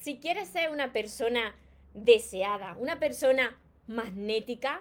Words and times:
si 0.00 0.18
quieres 0.18 0.48
ser 0.48 0.70
una 0.70 0.92
persona 0.92 1.54
deseada, 1.94 2.74
una 2.78 2.98
persona 2.98 3.58
magnética, 3.86 4.80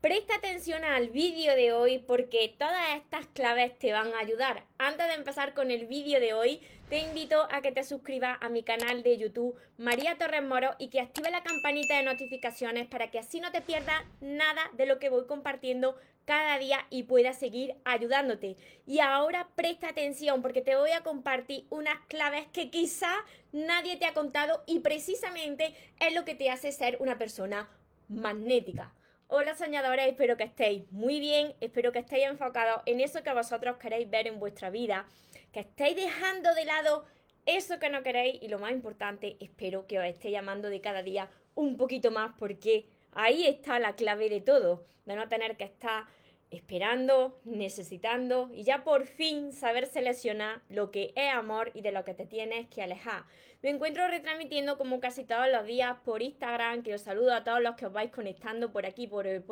presta 0.00 0.36
atención 0.36 0.84
al 0.84 1.08
vídeo 1.08 1.54
de 1.56 1.72
hoy 1.72 1.98
porque 1.98 2.54
todas 2.58 2.96
estas 2.96 3.26
claves 3.26 3.76
te 3.78 3.92
van 3.92 4.14
a 4.14 4.20
ayudar. 4.20 4.64
Antes 4.78 5.08
de 5.08 5.14
empezar 5.14 5.54
con 5.54 5.70
el 5.70 5.86
vídeo 5.86 6.20
de 6.20 6.32
hoy, 6.32 6.60
te 6.88 6.98
invito 6.98 7.48
a 7.50 7.60
que 7.60 7.72
te 7.72 7.82
suscribas 7.82 8.38
a 8.40 8.48
mi 8.48 8.62
canal 8.62 9.02
de 9.02 9.18
YouTube 9.18 9.56
María 9.78 10.16
Torres 10.16 10.44
Moro 10.44 10.70
y 10.78 10.88
que 10.88 11.00
active 11.00 11.30
la 11.30 11.42
campanita 11.42 11.96
de 11.96 12.04
notificaciones 12.04 12.86
para 12.86 13.10
que 13.10 13.18
así 13.18 13.40
no 13.40 13.50
te 13.50 13.62
pierdas 13.62 14.02
nada 14.20 14.70
de 14.74 14.86
lo 14.86 14.98
que 14.98 15.08
voy 15.08 15.26
compartiendo 15.26 15.96
cada 16.24 16.58
día 16.58 16.86
y 16.90 17.04
pueda 17.04 17.32
seguir 17.32 17.74
ayudándote. 17.84 18.56
Y 18.86 19.00
ahora 19.00 19.48
presta 19.54 19.88
atención 19.88 20.42
porque 20.42 20.62
te 20.62 20.76
voy 20.76 20.90
a 20.90 21.02
compartir 21.02 21.66
unas 21.70 21.98
claves 22.08 22.46
que 22.52 22.70
quizá 22.70 23.12
nadie 23.52 23.96
te 23.96 24.06
ha 24.06 24.14
contado 24.14 24.62
y 24.66 24.80
precisamente 24.80 25.74
es 26.00 26.14
lo 26.14 26.24
que 26.24 26.34
te 26.34 26.50
hace 26.50 26.72
ser 26.72 26.96
una 27.00 27.18
persona 27.18 27.68
magnética. 28.08 28.94
Hola 29.34 29.54
soñadores, 29.54 30.08
espero 30.08 30.36
que 30.36 30.44
estéis 30.44 30.90
muy 30.92 31.18
bien, 31.18 31.54
espero 31.60 31.90
que 31.90 32.00
estéis 32.00 32.26
enfocados 32.26 32.82
en 32.84 33.00
eso 33.00 33.22
que 33.22 33.32
vosotros 33.32 33.78
queréis 33.78 34.10
ver 34.10 34.26
en 34.26 34.38
vuestra 34.38 34.68
vida, 34.68 35.06
que 35.52 35.60
estéis 35.60 35.96
dejando 35.96 36.54
de 36.54 36.66
lado 36.66 37.06
eso 37.46 37.78
que 37.78 37.88
no 37.88 38.02
queréis 38.02 38.42
y 38.42 38.48
lo 38.48 38.58
más 38.58 38.72
importante, 38.72 39.36
espero 39.40 39.86
que 39.86 39.98
os 39.98 40.04
esté 40.04 40.30
llamando 40.30 40.68
de 40.68 40.80
cada 40.80 41.02
día 41.02 41.30
un 41.54 41.76
poquito 41.76 42.10
más 42.10 42.32
porque 42.38 42.86
ahí 43.12 43.46
está 43.46 43.78
la 43.78 43.94
clave 43.94 44.28
de 44.28 44.40
todo, 44.40 44.84
de 45.04 45.16
no 45.16 45.28
tener 45.28 45.56
que 45.56 45.64
estar 45.64 46.04
esperando, 46.52 47.40
necesitando 47.44 48.50
y 48.52 48.62
ya 48.62 48.84
por 48.84 49.06
fin 49.06 49.52
saber 49.52 49.86
seleccionar 49.86 50.60
lo 50.68 50.90
que 50.90 51.12
es 51.16 51.32
amor 51.32 51.70
y 51.74 51.80
de 51.80 51.92
lo 51.92 52.04
que 52.04 52.14
te 52.14 52.26
tienes 52.26 52.68
que 52.68 52.82
alejar. 52.82 53.24
Me 53.62 53.70
encuentro 53.70 54.06
retransmitiendo 54.08 54.76
como 54.76 55.00
casi 55.00 55.24
todos 55.24 55.48
los 55.48 55.64
días 55.64 55.96
por 56.04 56.20
Instagram, 56.20 56.82
que 56.82 56.94
os 56.94 57.00
saludo 57.00 57.32
a 57.32 57.44
todos 57.44 57.62
los 57.62 57.76
que 57.76 57.86
os 57.86 57.92
vais 57.92 58.10
conectando 58.10 58.72
por 58.72 58.86
aquí, 58.86 59.06
por 59.06 59.26
el, 59.26 59.44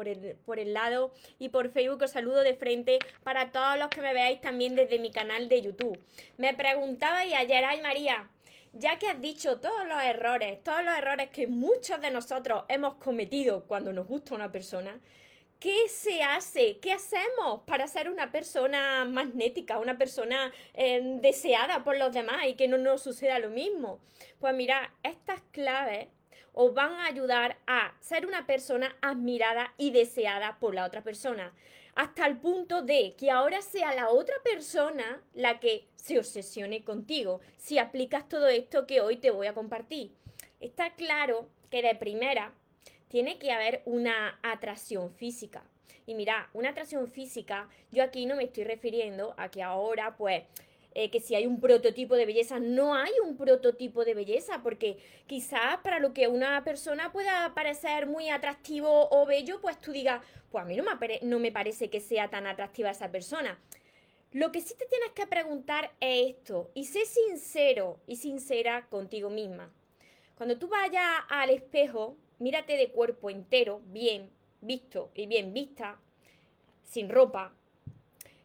el 0.57 0.73
lado, 0.75 1.13
y 1.39 1.51
por 1.51 1.71
Facebook 1.71 2.03
os 2.03 2.11
saludo 2.11 2.41
de 2.41 2.55
frente 2.55 2.99
para 3.23 3.53
todos 3.53 3.79
los 3.79 3.89
que 3.89 4.03
me 4.03 4.13
veáis 4.13 4.41
también 4.41 4.75
desde 4.75 4.99
mi 4.99 5.13
canal 5.13 5.49
de 5.49 5.63
YouTube. 5.63 5.99
Me 6.39 6.53
preguntabais 6.55 7.33
ayer, 7.35 7.65
ay 7.65 7.81
María, 7.83 8.29
ya 8.73 8.99
que 8.99 9.09
has 9.09 9.21
dicho 9.21 9.61
todos 9.61 9.87
los 9.87 10.03
errores, 10.03 10.63
todos 10.63 10.85
los 10.85 10.97
errores 10.97 11.31
que 11.31 11.47
muchos 11.47 12.01
de 12.01 12.11
nosotros 12.11 12.65
hemos 12.69 12.95
cometido 12.95 13.65
cuando 13.65 13.93
nos 13.93 14.07
gusta 14.07 14.35
una 14.35 14.53
persona, 14.53 15.01
¿qué 15.59 15.89
se 15.89 16.23
hace? 16.23 16.79
¿Qué 16.79 16.93
hacemos 16.93 17.63
para 17.67 17.87
ser 17.89 18.09
una 18.09 18.33
persona 18.33 19.05
magnética, 19.05 19.79
una 19.79 19.99
persona 19.99 20.53
eh, 20.75 21.19
deseada 21.21 21.85
por 21.85 21.97
los 21.97 22.13
demás 22.13 22.47
y 22.47 22.55
que 22.55 22.69
no 22.69 22.79
nos 22.79 23.03
suceda 23.03 23.39
lo 23.39 23.51
mismo? 23.51 24.01
Pues 24.39 24.55
mira, 24.55 24.95
estas 25.03 25.41
claves 25.53 26.09
os 26.53 26.75
van 26.75 26.93
a 26.93 27.07
ayudar 27.07 27.59
a 27.67 27.93
ser 28.01 28.27
una 28.27 28.47
persona 28.47 28.97
admirada 29.01 29.73
y 29.79 29.91
deseada 29.91 30.59
por 30.59 30.75
la 30.75 30.85
otra 30.85 31.03
persona. 31.03 31.53
Hasta 32.01 32.27
el 32.27 32.39
punto 32.39 32.81
de 32.81 33.15
que 33.19 33.31
ahora 33.31 33.61
sea 33.61 33.95
la 33.95 34.09
otra 34.09 34.35
persona 34.43 35.23
la 35.35 35.61
que 35.61 35.87
se 35.97 36.19
obsesione 36.19 36.83
contigo, 36.83 37.43
si 37.59 37.77
aplicas 37.77 38.27
todo 38.27 38.49
esto 38.49 38.87
que 38.87 39.03
hoy 39.03 39.19
te 39.19 39.31
voy 39.31 39.49
a 39.49 39.53
compartir. 39.53 40.11
Está 40.61 40.95
claro 40.95 41.51
que 41.71 41.83
de 41.83 41.95
primera 41.95 42.55
tiene 43.09 43.39
que 43.39 43.53
haber 43.53 43.83
una 43.85 44.39
atracción 44.43 45.13
física. 45.13 45.63
Y 46.07 46.15
mira, 46.15 46.49
una 46.55 46.71
atracción 46.71 47.07
física, 47.07 47.69
yo 47.93 48.03
aquí 48.03 48.25
no 48.25 48.35
me 48.35 48.45
estoy 48.45 48.65
refiriendo 48.65 49.35
a 49.37 49.51
que 49.51 49.63
ahora, 49.63 50.17
pues, 50.17 50.45
eh, 50.93 51.11
que 51.11 51.21
si 51.21 51.35
hay 51.35 51.47
un 51.47 51.61
prototipo 51.61 52.17
de 52.17 52.27
belleza, 52.27 52.59
no 52.59 52.95
hay 52.95 53.13
un 53.25 53.37
prototipo 53.37 54.05
de 54.05 54.15
belleza, 54.15 54.61
porque 54.63 54.99
quizás 55.27 55.79
para 55.83 56.01
lo 56.01 56.13
que 56.13 56.27
una 56.27 56.65
persona 56.65 57.13
pueda 57.13 57.55
parecer 57.55 58.07
muy 58.07 58.29
atractivo 58.29 59.09
o 59.11 59.25
bello, 59.25 59.61
pues 59.61 59.81
tú 59.81 59.93
digas, 59.93 60.21
pues 60.51 60.65
a 60.65 60.67
mí 60.67 60.77
no 60.77 60.83
me, 60.83 61.21
no 61.23 61.39
me 61.39 61.53
parece 61.53 61.91
que 61.91 62.01
sea 62.01 62.29
tan 62.29 62.47
atractiva 62.47 62.91
esa 62.91 63.11
persona. 63.11 63.59
Lo 64.33 64.53
que 64.53 64.61
sí 64.61 64.75
te 64.77 64.87
tienes 64.87 65.11
que 65.13 65.27
preguntar 65.27 65.93
es 66.01 66.37
esto, 66.37 66.71
y 66.75 66.85
sé 66.85 67.05
sincero 67.07 68.01
y 68.07 68.17
sincera 68.17 68.87
contigo 68.89 69.31
misma. 69.31 69.73
Cuando 70.37 70.59
tú 70.59 70.69
vayas 70.69 71.05
al 71.29 71.51
espejo, 71.51 72.17
mírate 72.39 72.77
de 72.77 72.91
cuerpo 72.91 73.31
entero, 73.31 73.81
bien 73.87 74.31
visto 74.61 75.11
y 75.15 75.27
bien 75.27 75.53
vista, 75.53 76.01
sin 76.83 77.09
ropa, 77.09 77.55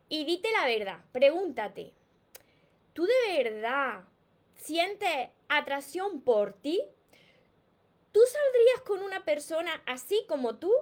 y 0.10 0.26
dite 0.26 0.52
la 0.52 0.66
verdad, 0.66 1.00
pregúntate, 1.12 1.94
¿tú 2.96 3.06
de 3.06 3.44
verdad 3.44 4.06
sientes 4.56 5.30
atracción 5.50 6.22
por 6.22 6.54
ti? 6.54 6.82
¿Tú 8.14 8.22
saldrías 8.22 8.82
con 8.86 9.04
una 9.04 9.26
persona 9.26 9.84
así 9.86 10.26
como 10.30 10.56
tú? 10.56 10.74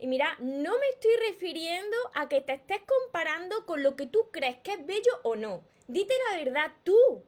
Y 0.00 0.08
mira, 0.08 0.36
no 0.40 0.76
me 0.76 0.88
estoy 0.88 1.12
refiriendo 1.28 1.96
a 2.14 2.28
que 2.28 2.40
te 2.40 2.54
estés 2.54 2.82
comparando 2.82 3.64
con 3.64 3.84
lo 3.84 3.94
que 3.94 4.06
tú 4.06 4.28
crees 4.32 4.56
que 4.58 4.72
es 4.72 4.84
bello 4.84 5.20
o 5.22 5.36
no. 5.36 5.62
Dite 5.86 6.14
la 6.30 6.44
verdad 6.44 6.72
tú. 6.82 7.24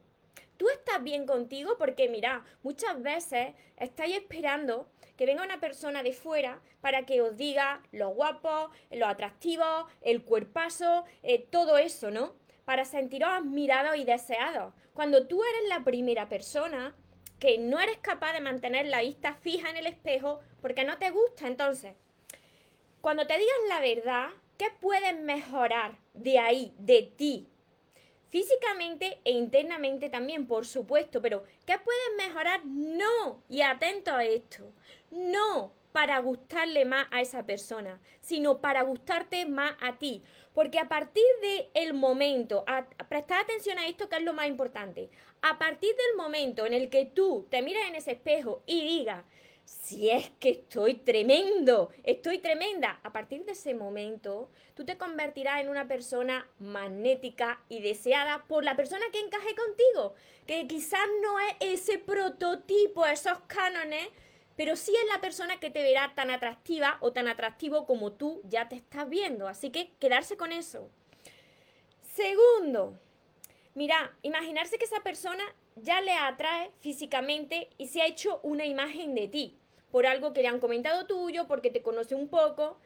Tú 0.57 0.67
estás 0.67 1.01
bien 1.01 1.25
contigo 1.25 1.77
porque 1.77 2.09
mira, 2.09 2.43
muchas 2.61 3.01
veces 3.01 3.55
estáis 3.77 4.17
esperando 4.17 4.89
que 5.15 5.25
venga 5.25 5.45
una 5.45 5.61
persona 5.61 6.03
de 6.03 6.11
fuera 6.11 6.61
para 6.81 7.05
que 7.05 7.21
os 7.21 7.37
diga 7.37 7.81
lo 7.93 8.09
guapo, 8.09 8.69
lo 8.91 9.07
atractivo, 9.07 9.87
el 10.01 10.25
cuerpazo, 10.25 11.05
eh, 11.23 11.47
todo 11.49 11.77
eso, 11.77 12.11
¿no? 12.11 12.35
Para 12.69 12.85
sentiros 12.85 13.31
admirados 13.31 13.95
y 13.97 14.03
deseados. 14.03 14.75
Cuando 14.93 15.25
tú 15.25 15.41
eres 15.43 15.69
la 15.69 15.83
primera 15.83 16.29
persona 16.29 16.95
que 17.39 17.57
no 17.57 17.79
eres 17.79 17.97
capaz 17.97 18.33
de 18.33 18.41
mantener 18.41 18.85
la 18.85 19.01
vista 19.01 19.33
fija 19.33 19.71
en 19.71 19.77
el 19.77 19.87
espejo 19.87 20.39
porque 20.61 20.83
no 20.83 20.99
te 20.99 21.09
gusta, 21.09 21.47
entonces, 21.47 21.95
cuando 23.01 23.25
te 23.25 23.39
digas 23.39 23.57
la 23.69 23.79
verdad, 23.79 24.29
¿qué 24.59 24.67
puedes 24.79 25.19
mejorar 25.19 25.97
de 26.13 26.37
ahí, 26.37 26.71
de 26.77 27.11
ti? 27.17 27.47
Físicamente 28.27 29.19
e 29.23 29.31
internamente 29.31 30.11
también, 30.11 30.45
por 30.45 30.67
supuesto, 30.67 31.23
pero 31.23 31.43
¿qué 31.65 31.75
puedes 31.79 32.27
mejorar? 32.27 32.63
No, 32.65 33.41
y 33.49 33.63
atento 33.63 34.13
a 34.13 34.23
esto, 34.23 34.71
no 35.09 35.73
para 35.91 36.19
gustarle 36.19 36.85
más 36.85 37.07
a 37.11 37.21
esa 37.21 37.45
persona, 37.45 37.99
sino 38.21 38.61
para 38.61 38.83
gustarte 38.83 39.45
más 39.45 39.75
a 39.81 39.97
ti. 39.97 40.23
Porque 40.59 40.77
a 40.77 40.89
partir 40.89 41.23
del 41.73 41.93
momento, 41.93 42.65
a, 42.67 42.85
prestar 43.07 43.39
atención 43.39 43.79
a 43.79 43.87
esto 43.87 44.09
que 44.09 44.17
es 44.17 44.23
lo 44.23 44.33
más 44.33 44.45
importante, 44.45 45.09
a 45.41 45.57
partir 45.57 45.95
del 45.95 46.17
momento 46.17 46.65
en 46.65 46.73
el 46.73 46.89
que 46.89 47.05
tú 47.05 47.47
te 47.49 47.61
miras 47.61 47.87
en 47.87 47.95
ese 47.95 48.11
espejo 48.11 48.61
y 48.65 48.83
digas, 48.83 49.23
si 49.63 50.09
es 50.09 50.29
que 50.31 50.49
estoy 50.49 50.95
tremendo, 50.95 51.91
estoy 52.03 52.39
tremenda. 52.39 52.99
A 53.03 53.13
partir 53.13 53.45
de 53.45 53.53
ese 53.53 53.73
momento, 53.73 54.49
tú 54.73 54.83
te 54.83 54.97
convertirás 54.97 55.61
en 55.61 55.69
una 55.69 55.87
persona 55.87 56.45
magnética 56.59 57.63
y 57.69 57.79
deseada 57.79 58.43
por 58.45 58.65
la 58.65 58.75
persona 58.75 59.05
que 59.13 59.21
encaje 59.21 59.55
contigo, 59.55 60.13
que 60.45 60.67
quizás 60.67 61.07
no 61.21 61.39
es 61.39 61.79
ese 61.79 61.99
prototipo, 61.99 63.05
esos 63.05 63.39
cánones, 63.47 64.09
pero 64.59 64.75
sí 64.75 64.93
es 64.93 65.07
la 65.07 65.21
persona 65.21 65.57
que 65.61 65.69
te 65.69 65.81
verá 65.81 66.11
tan 66.15 66.31
atractiva 66.31 66.97
o 66.99 67.13
tan 67.13 67.29
atractivo 67.29 67.85
como 67.85 68.11
tú 68.11 68.41
ya 68.43 68.67
te 68.67 68.75
estás 68.75 69.07
viendo. 69.07 69.47
Así 69.47 69.69
que 69.69 69.93
quedarse 70.01 70.35
con 70.35 70.51
eso. 70.51 70.89
Segundo, 72.13 72.99
mira, 73.73 74.13
imaginarse 74.21 74.77
que 74.77 74.83
esa 74.83 74.99
persona 74.99 75.45
ya 75.77 76.01
le 76.01 76.11
atrae 76.11 76.71
físicamente 76.81 77.69
y 77.77 77.87
se 77.87 78.01
ha 78.01 78.07
hecho 78.07 78.41
una 78.43 78.65
imagen 78.65 79.15
de 79.15 79.29
ti 79.29 79.57
por 79.91 80.05
algo 80.05 80.33
que 80.33 80.41
le 80.41 80.49
han 80.49 80.59
comentado 80.59 81.07
tuyo, 81.07 81.47
porque 81.47 81.71
te 81.71 81.81
conoce 81.81 82.13
un 82.13 82.27
poco. 82.27 82.77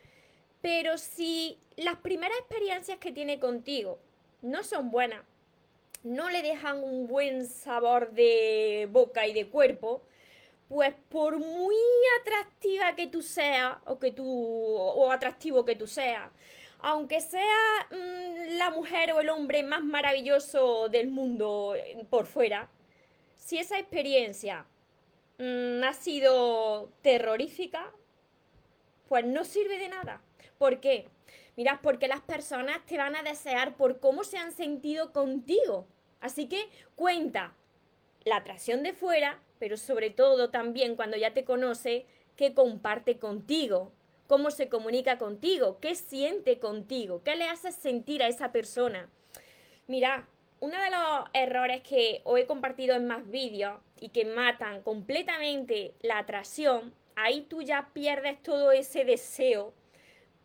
Pero 0.62 1.00
si 1.00 1.58
las 1.76 1.96
primeras 1.96 2.38
experiencias 2.38 3.00
que 3.00 3.12
tiene 3.12 3.40
contigo 3.40 3.98
no 4.44 4.64
son 4.64 4.92
buenas, 4.92 5.26
no 6.04 6.30
le 6.30 6.44
dejan 6.44 6.84
un 6.84 7.08
buen 7.08 7.48
sabor 7.48 8.12
de 8.12 8.88
boca 8.92 9.26
y 9.26 9.34
de 9.34 9.48
cuerpo, 9.48 10.04
pues 10.70 10.94
por 11.10 11.40
muy 11.40 11.76
atractiva 12.22 12.96
que 12.96 13.08
tú 13.08 13.22
seas 13.22 13.78
o 13.86 14.00
que 14.00 14.12
tú 14.12 14.26
o 14.26 15.12
atractivo 15.12 15.66
que 15.66 15.76
tú 15.76 15.88
seas, 15.88 16.32
aunque 16.80 17.22
sea 17.22 17.88
mm, 17.92 18.58
la 18.58 18.70
mujer 18.72 19.14
o 19.14 19.22
el 19.22 19.30
hombre 19.30 19.64
más 19.64 19.84
maravilloso 19.84 20.90
del 20.90 21.10
mundo 21.10 21.76
eh, 21.76 22.06
por 22.10 22.26
fuera, 22.26 22.70
si 23.38 23.58
esa 23.58 23.78
experiencia 23.80 24.66
Mm, 25.38 25.84
ha 25.84 25.94
sido 25.94 26.92
terrorífica, 27.02 27.92
pues 29.08 29.26
no 29.26 29.44
sirve 29.44 29.80
de 29.80 29.90
nada. 29.90 30.22
¿Por 30.58 30.80
qué? 30.80 31.10
Mira, 31.58 31.82
porque 31.82 32.08
las 32.08 32.22
personas 32.22 32.86
te 32.86 32.98
van 32.98 33.16
a 33.16 33.24
desear 33.24 33.76
por 33.76 34.00
cómo 34.00 34.24
se 34.24 34.38
han 34.38 34.52
sentido 34.52 35.12
contigo. 35.12 35.88
Así 36.22 36.48
que 36.48 36.70
cuenta 36.96 37.54
la 38.24 38.38
atracción 38.38 38.84
de 38.84 38.94
fuera, 38.94 39.40
pero 39.64 39.78
sobre 39.78 40.10
todo 40.10 40.50
también 40.50 40.98
cuando 40.98 41.16
ya 41.16 41.34
te 41.34 41.46
conoce, 41.46 42.06
qué 42.36 42.54
comparte 42.54 43.18
contigo, 43.18 43.94
cómo 44.28 44.52
se 44.52 44.68
comunica 44.68 45.18
contigo, 45.18 45.78
qué 45.80 45.96
siente 45.96 46.60
contigo, 46.60 47.24
qué 47.24 47.38
le 47.38 47.46
hace 47.46 47.72
sentir 47.72 48.22
a 48.22 48.28
esa 48.28 48.52
persona. 48.52 49.10
Mira, 49.88 50.28
uno 50.60 50.76
de 50.84 50.90
los 50.90 51.30
errores 51.32 51.82
que 51.82 52.20
os 52.26 52.38
he 52.38 52.46
compartido 52.46 52.94
en 52.94 53.08
más 53.08 53.26
vídeos 53.32 53.80
y 54.02 54.10
que 54.10 54.26
matan 54.26 54.82
completamente 54.82 55.94
la 56.02 56.18
atracción, 56.18 56.94
ahí 57.16 57.44
tú 57.44 57.62
ya 57.62 57.90
pierdes 57.94 58.44
todo 58.44 58.74
ese 58.74 59.06
deseo 59.06 59.74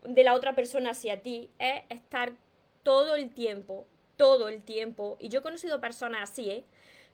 de 0.04 0.22
la 0.22 0.34
otra 0.34 0.54
persona 0.54 0.90
hacia 0.90 1.22
ti, 1.22 1.50
es 1.58 1.82
estar 1.88 2.34
todo 2.84 3.16
el 3.16 3.34
tiempo, 3.34 3.84
todo 4.16 4.48
el 4.48 4.62
tiempo, 4.62 5.16
y 5.18 5.28
yo 5.28 5.40
he 5.40 5.42
conocido 5.42 5.80
personas 5.80 6.30
así, 6.30 6.50
¿eh? 6.52 6.64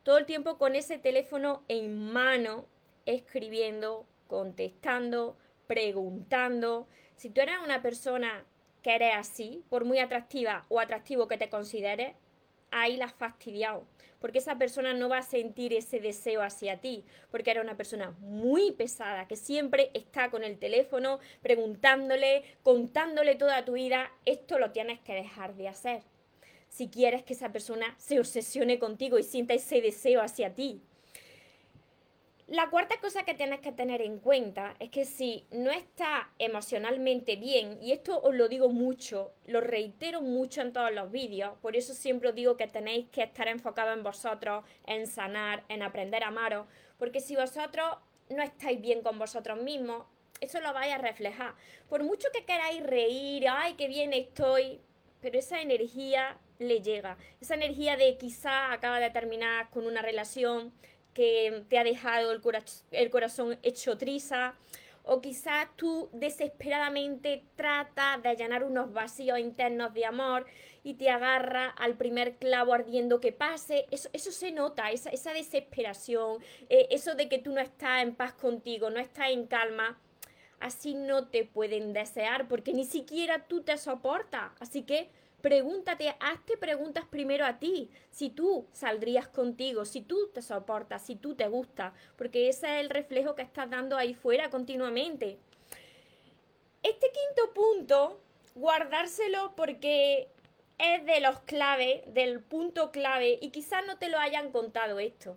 Todo 0.05 0.19
el 0.19 0.27
tiempo 0.27 0.59
con 0.59 0.77
ese 0.77 0.99
teléfono 0.99 1.65
en 1.67 2.13
mano, 2.13 2.67
escribiendo, 3.07 4.07
contestando, 4.29 5.37
preguntando. 5.67 6.87
Si 7.17 7.31
tú 7.31 7.41
eres 7.41 7.57
una 7.65 7.83
persona 7.83 8.45
que 8.83 8.95
eres 8.95 9.15
así, 9.17 9.65
por 9.71 9.87
muy 9.87 9.99
atractiva 9.99 10.67
o 10.69 10.79
atractivo 10.79 11.27
que 11.27 11.39
te 11.39 11.49
consideres, 11.49 12.15
ahí 12.71 12.97
la 12.99 13.07
has 13.07 13.15
fastidiado. 13.15 13.87
Porque 14.21 14.39
esa 14.39 14.59
persona 14.59 14.93
no 14.93 15.09
va 15.09 15.19
a 15.19 15.23
sentir 15.23 15.73
ese 15.73 16.01
deseo 16.01 16.43
hacia 16.43 16.81
ti, 16.81 17.05
porque 17.31 17.51
era 17.51 17.63
una 17.63 17.77
persona 17.77 18.11
muy 18.21 18.73
pesada, 18.73 19.27
que 19.27 19.37
siempre 19.37 19.91
está 19.95 20.31
con 20.31 20.45
el 20.45 20.59
teléfono 20.59 21.19
preguntándole, 21.41 22.45
contándole 22.63 23.37
toda 23.37 23.65
tu 23.65 23.73
vida, 23.73 24.13
esto 24.27 24.59
lo 24.59 24.71
tienes 24.71 25.01
que 25.01 25.15
dejar 25.15 25.55
de 25.55 25.69
hacer. 25.69 26.03
Si 26.75 26.89
quieres 26.89 27.23
que 27.23 27.35
esa 27.35 27.53
persona 27.53 27.95
se 27.99 28.19
obsesione 28.19 28.81
contigo 28.81 29.17
y 29.17 29.23
sienta 29.23 29.55
ese 29.55 29.81
deseo 29.81 30.21
hacia 30.21 30.57
ti. 30.57 30.83
La 32.49 32.69
cuarta 32.69 32.99
cosa 33.01 33.23
que 33.23 33.35
tienes 33.35 33.61
que 33.61 33.71
tener 33.71 34.03
en 34.03 34.19
cuenta 34.19 34.75
es 34.81 34.91
que 34.91 35.05
si 35.05 35.47
no 35.53 35.71
está 35.71 36.33
emocionalmente 36.41 37.37
bien, 37.37 37.79
y 37.81 37.93
esto 37.93 38.21
os 38.21 38.35
lo 38.35 38.49
digo 38.49 38.71
mucho, 38.71 39.31
lo 39.47 39.61
reitero 39.61 40.21
mucho 40.21 40.63
en 40.63 40.73
todos 40.73 40.91
los 40.91 41.13
vídeos, 41.13 41.57
por 41.63 41.77
eso 41.77 41.95
siempre 41.95 42.31
os 42.31 42.35
digo 42.35 42.57
que 42.57 42.67
tenéis 42.67 43.09
que 43.11 43.23
estar 43.23 43.47
enfocados 43.47 43.97
en 43.97 44.03
vosotros, 44.03 44.65
en 44.85 45.07
sanar, 45.07 45.63
en 45.69 45.81
aprender 45.81 46.25
a 46.25 46.29
amaros, 46.29 46.67
porque 46.99 47.21
si 47.21 47.37
vosotros 47.37 47.99
no 48.31 48.43
estáis 48.43 48.81
bien 48.81 49.01
con 49.03 49.17
vosotros 49.17 49.63
mismos, 49.63 50.07
eso 50.41 50.61
lo 50.61 50.73
vais 50.73 50.93
a 50.93 50.99
reflejar. 50.99 51.55
Por 51.89 52.03
mucho 52.03 52.27
que 52.35 52.45
queráis 52.45 52.83
reír, 52.83 53.47
ay, 53.49 53.75
qué 53.75 53.87
bien 53.87 54.13
estoy, 54.13 54.81
pero 55.21 55.39
esa 55.39 55.63
energía 55.63 56.37
le 56.59 56.81
llega. 56.81 57.17
Esa 57.41 57.55
energía 57.55 57.97
de 57.97 58.17
quizá 58.17 58.73
acaba 58.73 59.01
de 59.01 59.11
terminar 59.11 59.71
con 59.71 59.87
una 59.87 60.03
relación, 60.03 60.73
que 61.15 61.65
te 61.69 61.79
ha 61.79 61.85
dejado 61.85 62.33
el, 62.33 62.43
el 62.91 63.11
corazón 63.11 63.59
hecho 63.63 63.97
triza, 63.97 64.55
o 65.05 65.21
quizás 65.21 65.69
tú 65.77 66.09
desesperadamente 66.13 67.45
tratas 67.57 68.23
de 68.23 68.31
allanar 68.31 68.65
unos 68.65 68.93
vacíos 68.93 69.39
internos 69.39 69.93
de 69.93 70.07
amor 70.07 70.47
y 70.83 70.95
te 70.95 71.11
agarra 71.11 71.69
al 71.69 71.97
primer 71.97 72.37
clavo 72.37 72.73
ardiendo 72.73 73.21
que 73.21 73.33
pase, 73.33 73.87
eso, 73.91 74.09
eso 74.13 74.33
se 74.33 74.51
nota, 74.51 74.91
esa, 74.91 75.11
esa 75.11 75.33
desesperación, 75.33 76.43
eh, 76.69 76.89
eso 76.91 77.15
de 77.15 77.29
que 77.29 77.39
tú 77.39 77.53
no 77.53 77.61
estás 77.61 78.03
en 78.03 78.15
paz 78.15 78.33
contigo, 78.33 78.91
no 78.91 78.99
estás 78.99 79.31
en 79.31 79.47
calma, 79.47 79.99
así 80.59 80.95
no 80.95 81.29
te 81.29 81.45
pueden 81.45 81.93
desear 81.93 82.49
porque 82.49 82.73
ni 82.73 82.85
siquiera 82.85 83.47
tú 83.47 83.63
te 83.63 83.77
soportas, 83.77 84.53
así 84.59 84.83
que 84.83 85.11
Pregúntate, 85.45 86.17
hazte 86.21 86.57
preguntas 86.57 87.05
primero 87.05 87.45
a 87.45 87.59
ti, 87.59 87.91
si 88.11 88.31
tú 88.31 88.67
saldrías 88.73 89.29
contigo, 89.29 89.85
si 89.85 90.01
tú 90.01 90.31
te 90.33 90.41
soportas, 90.41 91.05
si 91.05 91.17
tú 91.17 91.35
te 91.35 91.49
gusta, 91.49 91.93
porque 92.17 92.49
ese 92.49 92.67
es 92.67 92.81
el 92.81 92.89
reflejo 92.89 93.35
que 93.35 93.43
estás 93.43 93.69
dando 93.69 93.99
ahí 93.99 94.15
fuera 94.15 94.49
continuamente. 94.49 95.37
Este 96.83 97.09
quinto 97.13 97.53
punto, 97.53 98.23
guardárselo 98.55 99.55
porque 99.55 100.31
es 100.79 101.05
de 101.05 101.21
los 101.21 101.41
claves, 101.41 102.01
del 102.15 102.41
punto 102.41 102.91
clave, 102.91 103.39
y 103.43 103.51
quizás 103.51 103.85
no 103.87 103.99
te 103.99 104.09
lo 104.09 104.19
hayan 104.19 104.51
contado 104.51 104.99
esto. 104.99 105.37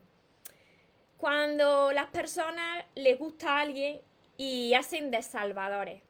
Cuando 1.18 1.92
las 1.92 2.08
personas 2.12 2.86
les 2.96 3.20
gusta 3.20 3.58
a 3.58 3.60
alguien 3.60 4.00
y 4.38 4.74
hacen 4.74 5.12
de 5.12 5.22
salvadores 5.22 6.07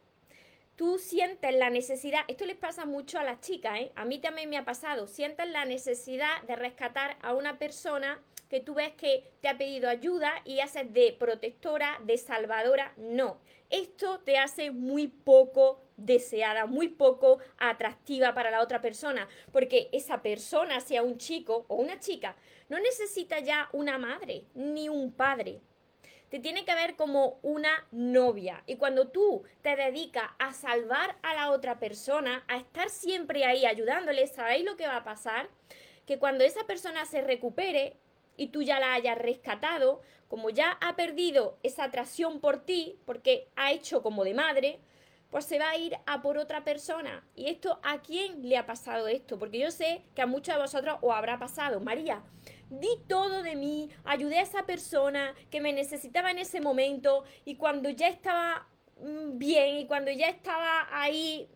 tú 0.78 1.00
sientes 1.00 1.54
la 1.56 1.72
necesidad, 1.72 2.22
esto 2.28 2.46
les 2.46 2.56
pasa 2.56 2.86
mucho 2.86 3.18
a 3.20 3.24
las 3.24 3.42
chicas, 3.42 3.80
¿eh? 3.80 3.92
a 3.96 4.06
mí 4.06 4.20
también 4.20 4.50
me 4.50 4.58
ha 4.58 4.64
pasado, 4.64 5.08
sientes 5.08 5.50
la 5.50 5.66
necesidad 5.66 6.42
de 6.44 6.56
rescatar 6.56 7.18
a 7.24 7.34
una 7.34 7.58
persona 7.58 8.22
que 8.48 8.60
tú 8.62 8.76
ves 8.76 8.94
que 8.94 9.30
te 9.42 9.50
ha 9.50 9.58
pedido 9.58 9.90
ayuda 9.90 10.32
y 10.46 10.60
haces 10.60 10.94
de 10.94 11.16
protectora, 11.20 12.00
de 12.06 12.18
salvadora, 12.18 12.94
no. 12.96 13.40
Esto 13.70 14.20
te 14.20 14.38
hace 14.38 14.72
muy 14.72 15.08
poco 15.08 15.82
deseada, 15.98 16.68
muy 16.68 16.88
poco 16.90 17.40
atractiva 17.58 18.34
para 18.34 18.52
la 18.52 18.62
otra 18.62 18.80
persona, 18.80 19.28
porque 19.52 19.90
esa 19.92 20.22
persona, 20.22 20.80
sea 20.80 21.02
un 21.02 21.18
chico 21.18 21.66
o 21.68 21.76
una 21.76 22.00
chica, 22.00 22.38
no 22.70 22.80
necesita 22.80 23.40
ya 23.40 23.68
una 23.74 23.98
madre 23.98 24.46
ni 24.54 24.90
un 24.90 25.12
padre, 25.12 25.60
te 26.30 26.40
tiene 26.40 26.66
que 26.66 26.76
ver 26.76 26.96
como 26.96 27.40
una 27.42 27.88
novia. 27.92 28.64
Y 28.66 28.76
cuando 28.76 29.08
tú 29.08 29.44
te 29.62 29.76
dedicas 29.76 30.30
a 30.40 30.54
salvar 30.54 31.18
a 31.22 31.34
la 31.34 31.52
otra 31.52 31.80
persona, 31.80 32.44
a 32.48 32.58
estar 32.58 32.90
siempre 32.90 33.46
ahí 33.46 33.66
ayudándole, 33.66 34.28
¿sabéis 34.28 34.66
lo 34.66 34.76
que 34.76 34.88
va 34.88 34.98
a 34.98 35.04
pasar? 35.04 35.50
Que 36.06 36.20
cuando 36.20 36.44
esa 36.44 36.66
persona 36.66 37.06
se 37.06 37.22
recupere 37.22 37.96
y 38.36 38.48
tú 38.48 38.62
ya 38.62 38.80
la 38.80 38.94
hayas 38.94 39.18
rescatado, 39.18 40.02
como 40.28 40.50
ya 40.50 40.78
ha 40.82 40.96
perdido 40.96 41.58
esa 41.64 41.86
atracción 41.86 42.40
por 42.40 42.66
ti, 42.66 43.00
porque 43.06 43.48
ha 43.56 43.72
hecho 43.72 44.04
como 44.04 44.24
de 44.24 44.34
madre, 44.34 44.80
pues 45.30 45.46
se 45.46 45.60
va 45.60 45.70
a 45.70 45.78
ir 45.78 45.98
a 46.06 46.22
por 46.22 46.38
otra 46.38 46.64
persona. 46.64 47.24
¿Y 47.36 47.48
esto 47.48 47.80
a 47.84 48.02
quién 48.02 48.48
le 48.48 48.58
ha 48.58 48.66
pasado 48.66 49.08
esto? 49.08 49.38
Porque 49.38 49.60
yo 49.60 49.72
sé 49.72 50.04
que 50.16 50.22
a 50.22 50.26
muchos 50.26 50.56
de 50.56 50.62
vosotros 50.62 50.98
os 51.02 51.14
habrá 51.14 51.38
pasado. 51.38 51.80
María, 51.80 52.24
di 52.70 52.90
todo 53.08 53.44
de 53.44 53.56
mí, 53.56 53.90
ayudé 54.04 54.40
a 54.40 54.44
esa 54.44 54.66
persona 54.66 55.34
que 55.50 55.62
me 55.62 55.74
necesitaba 55.74 56.32
en 56.32 56.40
ese 56.40 56.62
momento 56.62 57.24
y 57.46 57.56
cuando 57.56 57.90
ya 57.90 58.08
estaba 58.08 58.68
mm, 59.00 59.38
bien 59.38 59.78
y 59.78 59.88
cuando 59.88 60.12
ya 60.12 60.28
estaba 60.28 60.88
ahí 60.92 61.50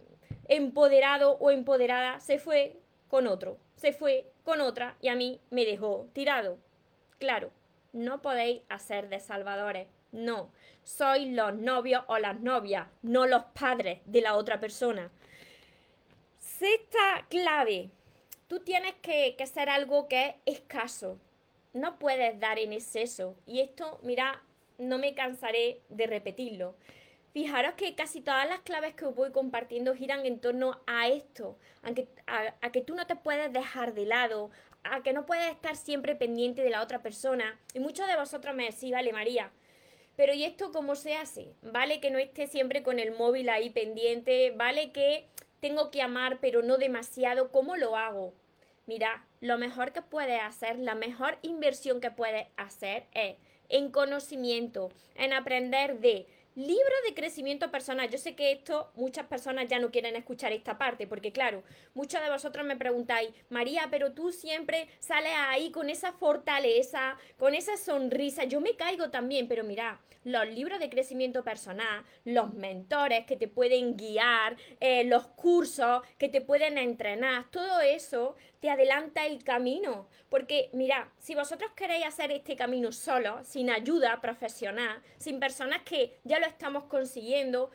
empoderado 0.48 1.38
o 1.40 1.52
empoderada, 1.52 2.20
se 2.20 2.40
fue 2.40 2.82
con 3.08 3.28
otro, 3.28 3.58
se 3.76 3.94
fue 3.94 4.32
con 4.44 4.62
otra 4.62 4.98
y 5.02 5.08
a 5.08 5.16
mí 5.16 5.42
me 5.50 5.66
dejó 5.66 6.10
tirado. 6.14 6.60
Claro, 7.20 7.52
no 7.94 8.22
podéis 8.22 8.62
hacer 8.70 9.10
de 9.10 9.20
salvadores, 9.20 9.88
no, 10.12 10.52
sois 10.84 11.28
los 11.28 11.54
novios 11.54 12.04
o 12.08 12.18
las 12.18 12.40
novias, 12.40 12.88
no 13.02 13.28
los 13.28 13.44
padres 13.60 14.00
de 14.06 14.22
la 14.22 14.36
otra 14.36 14.60
persona. 14.60 15.12
Sexta 16.38 17.26
clave, 17.30 17.90
tú 18.48 18.60
tienes 18.60 18.94
que, 19.02 19.36
que 19.38 19.44
hacer 19.44 19.70
algo 19.70 20.08
que 20.08 20.36
es 20.46 20.58
escaso. 20.58 21.18
No 21.74 21.98
puedes 22.00 22.40
dar 22.40 22.60
en 22.60 22.74
exceso. 22.74 23.36
Y 23.46 23.62
esto, 23.62 24.00
mira, 24.04 24.44
no 24.78 24.98
me 24.98 25.14
cansaré 25.14 25.82
de 25.90 26.08
repetirlo. 26.08 26.76
Fijaros 27.34 27.76
que 27.76 27.96
casi 27.96 28.20
todas 28.20 28.48
las 28.50 28.60
claves 28.60 28.94
que 28.94 29.06
os 29.06 29.16
voy 29.16 29.32
compartiendo 29.32 29.96
giran 29.96 30.26
en 30.26 30.40
torno 30.40 30.82
a 30.86 31.08
esto, 31.08 31.58
a, 31.82 32.54
a, 32.60 32.72
que 32.72 32.82
tú 32.82 32.94
no 32.94 33.08
te 33.08 33.16
puedes 33.16 33.54
dejar 33.54 33.94
de 33.94 34.06
lado, 34.06 34.52
a 34.84 35.02
que 35.02 35.14
no 35.14 35.26
puedes 35.26 35.50
estar 35.50 35.78
siempre 35.78 36.16
pendiente 36.16 36.62
de 36.62 36.72
la 36.72 36.82
otra 36.82 37.02
persona. 37.02 37.58
Y 37.74 37.80
muchos 37.80 38.06
de 38.08 38.18
vosotros 38.18 38.54
me 38.54 38.66
decís, 38.66 38.92
vale 38.92 39.14
María, 39.14 39.50
pero 40.22 40.36
¿y 40.36 40.44
esto 40.44 40.72
cómo 40.72 40.94
se 40.94 41.16
hace? 41.16 41.56
Vale 41.64 42.00
que 42.00 42.12
no 42.12 42.20
esté 42.20 42.46
siempre 42.46 42.84
con 42.84 43.00
el 43.00 43.12
móvil 43.12 43.50
ahí 43.50 43.72
pendiente, 43.72 44.52
vale 44.56 44.92
que 44.92 45.26
tengo 45.62 45.90
que 45.90 46.04
amar 46.04 46.38
pero 46.40 46.62
no 46.62 46.78
demasiado, 46.78 47.52
¿cómo 47.52 47.76
lo 47.76 47.98
hago? 47.98 48.36
Mira, 48.86 49.26
lo 49.40 49.58
mejor 49.58 49.94
que 49.94 50.04
puedes 50.04 50.40
hacer, 50.40 50.78
la 50.78 50.94
mejor 50.94 51.40
inversión 51.42 52.00
que 52.02 52.12
puedes 52.12 52.46
hacer 52.56 53.08
es 53.16 53.36
en 53.68 53.90
conocimiento, 53.90 54.90
en 55.16 55.34
aprender 55.34 55.98
de 56.02 56.28
Libro 56.56 56.94
de 57.08 57.14
crecimiento 57.14 57.72
personal. 57.72 58.10
Yo 58.10 58.18
sé 58.18 58.36
que 58.36 58.52
esto 58.52 58.92
muchas 58.96 59.26
personas 59.28 59.70
ya 59.70 59.80
no 59.80 59.90
quieren 59.90 60.18
escuchar 60.18 60.52
esta 60.52 60.78
parte, 60.78 61.08
porque 61.08 61.32
claro, 61.32 61.64
muchos 61.94 62.22
de 62.22 62.30
vosotros 62.30 62.66
me 62.66 62.76
preguntáis, 62.76 63.30
María, 63.48 63.88
pero 63.90 64.12
tú 64.12 64.34
siempre 64.34 64.90
sales 65.00 65.32
ahí 65.34 65.72
con 65.72 65.90
esa 65.90 66.12
fortaleza, 66.12 67.18
con 67.38 67.56
esa 67.56 67.78
sonrisa. 67.78 68.44
Yo 68.44 68.60
me 68.60 68.76
caigo 68.76 69.10
también, 69.10 69.48
pero 69.48 69.64
mira, 69.64 70.02
los 70.26 70.46
libros 70.48 70.80
de 70.80 70.90
crecimiento 70.90 71.44
personal, 71.44 72.04
los 72.26 72.54
mentores 72.54 73.26
que 73.26 73.38
te 73.38 73.48
pueden 73.48 73.96
guiar, 73.96 74.58
eh, 74.82 75.06
los 75.06 75.28
cursos 75.28 76.04
que 76.18 76.28
te 76.28 76.42
pueden 76.42 76.78
entrenar, 76.78 77.50
todo 77.50 77.80
eso 77.80 78.36
te 78.60 78.70
adelanta 78.70 79.26
el 79.26 79.44
camino. 79.44 80.08
Porque 80.30 80.70
mira, 80.74 81.12
si 81.18 81.34
vosotros 81.34 81.72
queréis 81.76 82.06
hacer 82.06 82.32
este 82.32 82.56
camino 82.56 82.92
solo, 82.92 83.44
sin 83.44 83.70
ayuda 83.70 84.22
profesional, 84.22 85.02
sin 85.18 85.40
personas 85.40 85.82
que 85.84 86.20
ya 86.24 86.40
lo 86.42 86.48
estamos 86.48 86.84
consiguiendo, 86.86 87.72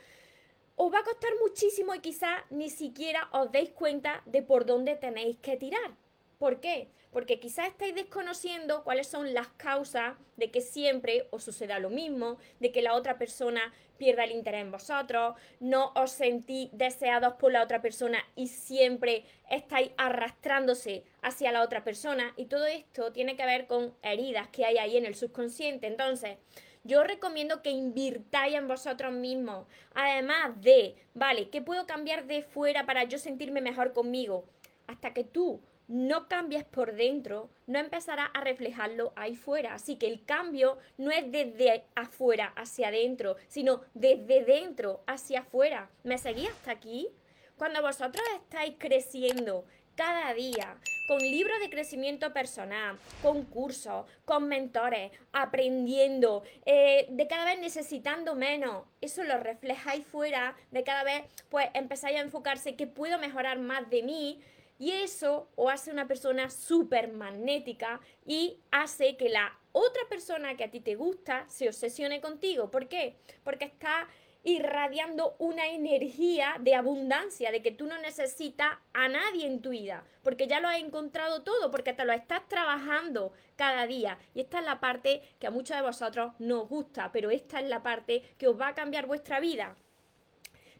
os 0.76 0.92
va 0.92 0.99
a 0.99 1.04
costar 1.04 1.30
muchísimo 1.40 1.94
y 1.94 2.00
quizás 2.00 2.42
ni 2.50 2.68
siquiera 2.68 3.28
os 3.32 3.50
deis 3.50 3.70
cuenta 3.70 4.23
de 4.26 4.42
por 4.42 4.66
dónde 4.66 4.94
tenéis 4.96 5.38
que 5.38 5.56
tirar. 5.56 5.96
¿Por 6.38 6.61
qué? 6.61 6.90
porque 7.16 7.40
quizás 7.40 7.68
estáis 7.68 7.94
desconociendo 7.94 8.85
cuáles 8.85 9.06
son 9.06 9.32
las 9.32 9.49
causas 9.49 10.18
de 10.37 10.50
que 10.50 10.61
siempre 10.61 11.28
os 11.30 11.44
suceda 11.44 11.78
lo 11.78 11.88
mismo, 11.88 12.37
de 12.61 12.73
que 12.73 12.82
la 12.82 12.92
otra 12.92 13.16
persona 13.16 13.73
pierda 13.96 14.25
el 14.25 14.32
interés 14.32 14.61
en 14.61 14.70
vosotros, 14.70 15.35
no 15.58 15.92
os 15.96 16.11
sentís 16.11 16.68
deseados 16.73 17.32
por 17.37 17.52
la 17.52 17.62
otra 17.62 17.80
persona 17.80 18.18
y 18.35 18.49
siempre 18.49 19.25
estáis 19.50 19.92
arrastrándose 19.96 21.04
hacia 21.23 21.52
la 21.52 21.62
otra 21.62 21.85
persona 21.85 22.35
y 22.37 22.44
todo 22.44 22.66
esto 22.66 23.11
tiene 23.12 23.35
que 23.35 23.46
ver 23.46 23.66
con 23.66 23.94
heridas 24.02 24.49
que 24.49 24.66
hay 24.66 24.76
ahí 24.76 24.99
en 24.99 25.06
el 25.06 25.14
subconsciente. 25.14 25.87
Entonces, 25.87 26.37
yo 26.86 27.04
recomiendo 27.04 27.62
que 27.62 27.70
invirtáis 27.70 28.54
en 28.54 28.68
vosotros 28.68 29.12
mismos. 29.12 29.66
Además 29.94 30.60
de, 30.60 30.96
vale, 31.14 31.50
¿qué 31.50 31.60
puedo 31.62 31.86
cambiar 31.86 32.26
de 32.26 32.42
fuera 32.42 32.86
para 32.86 33.04
yo 33.04 33.18
sentirme 33.18 33.60
mejor 33.60 33.92
conmigo? 33.92 34.44
Hasta 34.86 35.12
que 35.12 35.24
tú 35.24 35.60
no 35.88 36.26
cambies 36.28 36.64
por 36.64 36.94
dentro, 36.94 37.48
no 37.66 37.78
empezarás 37.78 38.28
a 38.34 38.40
reflejarlo 38.40 39.12
ahí 39.16 39.36
fuera. 39.36 39.74
Así 39.74 39.96
que 39.96 40.08
el 40.08 40.24
cambio 40.24 40.78
no 40.98 41.10
es 41.10 41.30
desde 41.30 41.84
afuera 41.94 42.52
hacia 42.56 42.88
adentro, 42.88 43.36
sino 43.48 43.82
desde 43.94 44.44
dentro 44.44 45.02
hacia 45.06 45.40
afuera. 45.40 45.90
¿Me 46.02 46.18
seguís 46.18 46.50
hasta 46.50 46.72
aquí? 46.72 47.08
Cuando 47.56 47.80
vosotros 47.82 48.24
estáis 48.34 48.74
creciendo 48.78 49.64
cada 49.96 50.32
día 50.34 50.76
con 51.08 51.18
libros 51.18 51.58
de 51.60 51.70
crecimiento 51.70 52.32
personal, 52.32 52.98
con 53.22 53.44
cursos, 53.44 54.06
con 54.24 54.48
mentores, 54.48 55.12
aprendiendo, 55.32 56.42
eh, 56.64 57.06
de 57.10 57.26
cada 57.26 57.44
vez 57.44 57.60
necesitando 57.60 58.34
menos. 58.34 58.84
Eso 59.00 59.22
lo 59.24 59.38
reflejáis 59.38 60.06
fuera, 60.06 60.56
de 60.70 60.82
cada 60.84 61.04
vez 61.04 61.24
pues 61.48 61.68
empezáis 61.74 62.18
a 62.18 62.22
enfocarse 62.22 62.76
que 62.76 62.86
puedo 62.86 63.18
mejorar 63.18 63.58
más 63.58 63.88
de 63.88 64.02
mí, 64.02 64.40
y 64.78 64.90
eso 64.90 65.48
o 65.54 65.70
hace 65.70 65.90
una 65.90 66.06
persona 66.06 66.50
súper 66.50 67.10
magnética 67.10 68.00
y 68.26 68.58
hace 68.70 69.16
que 69.16 69.28
la 69.28 69.58
otra 69.72 70.02
persona 70.08 70.56
que 70.56 70.64
a 70.64 70.70
ti 70.70 70.80
te 70.80 70.96
gusta 70.96 71.46
se 71.48 71.68
obsesione 71.68 72.20
contigo. 72.20 72.70
¿Por 72.70 72.88
qué? 72.88 73.16
Porque 73.42 73.64
está 73.64 74.08
irradiando 74.46 75.34
una 75.40 75.66
energía 75.66 76.54
de 76.60 76.76
abundancia, 76.76 77.50
de 77.50 77.62
que 77.62 77.72
tú 77.72 77.86
no 77.86 77.98
necesitas 77.98 78.78
a 78.92 79.08
nadie 79.08 79.44
en 79.44 79.60
tu 79.60 79.70
vida, 79.70 80.04
porque 80.22 80.46
ya 80.46 80.60
lo 80.60 80.68
has 80.68 80.78
encontrado 80.78 81.42
todo, 81.42 81.72
porque 81.72 81.92
te 81.92 82.04
lo 82.04 82.12
estás 82.12 82.46
trabajando 82.46 83.32
cada 83.56 83.88
día. 83.88 84.18
Y 84.34 84.40
esta 84.42 84.60
es 84.60 84.64
la 84.64 84.78
parte 84.78 85.20
que 85.40 85.48
a 85.48 85.50
muchos 85.50 85.76
de 85.76 85.82
vosotros 85.82 86.32
no 86.38 86.62
os 86.62 86.68
gusta, 86.68 87.10
pero 87.10 87.32
esta 87.32 87.58
es 87.58 87.68
la 87.68 87.82
parte 87.82 88.22
que 88.38 88.46
os 88.46 88.58
va 88.58 88.68
a 88.68 88.74
cambiar 88.76 89.06
vuestra 89.06 89.40
vida. 89.40 89.74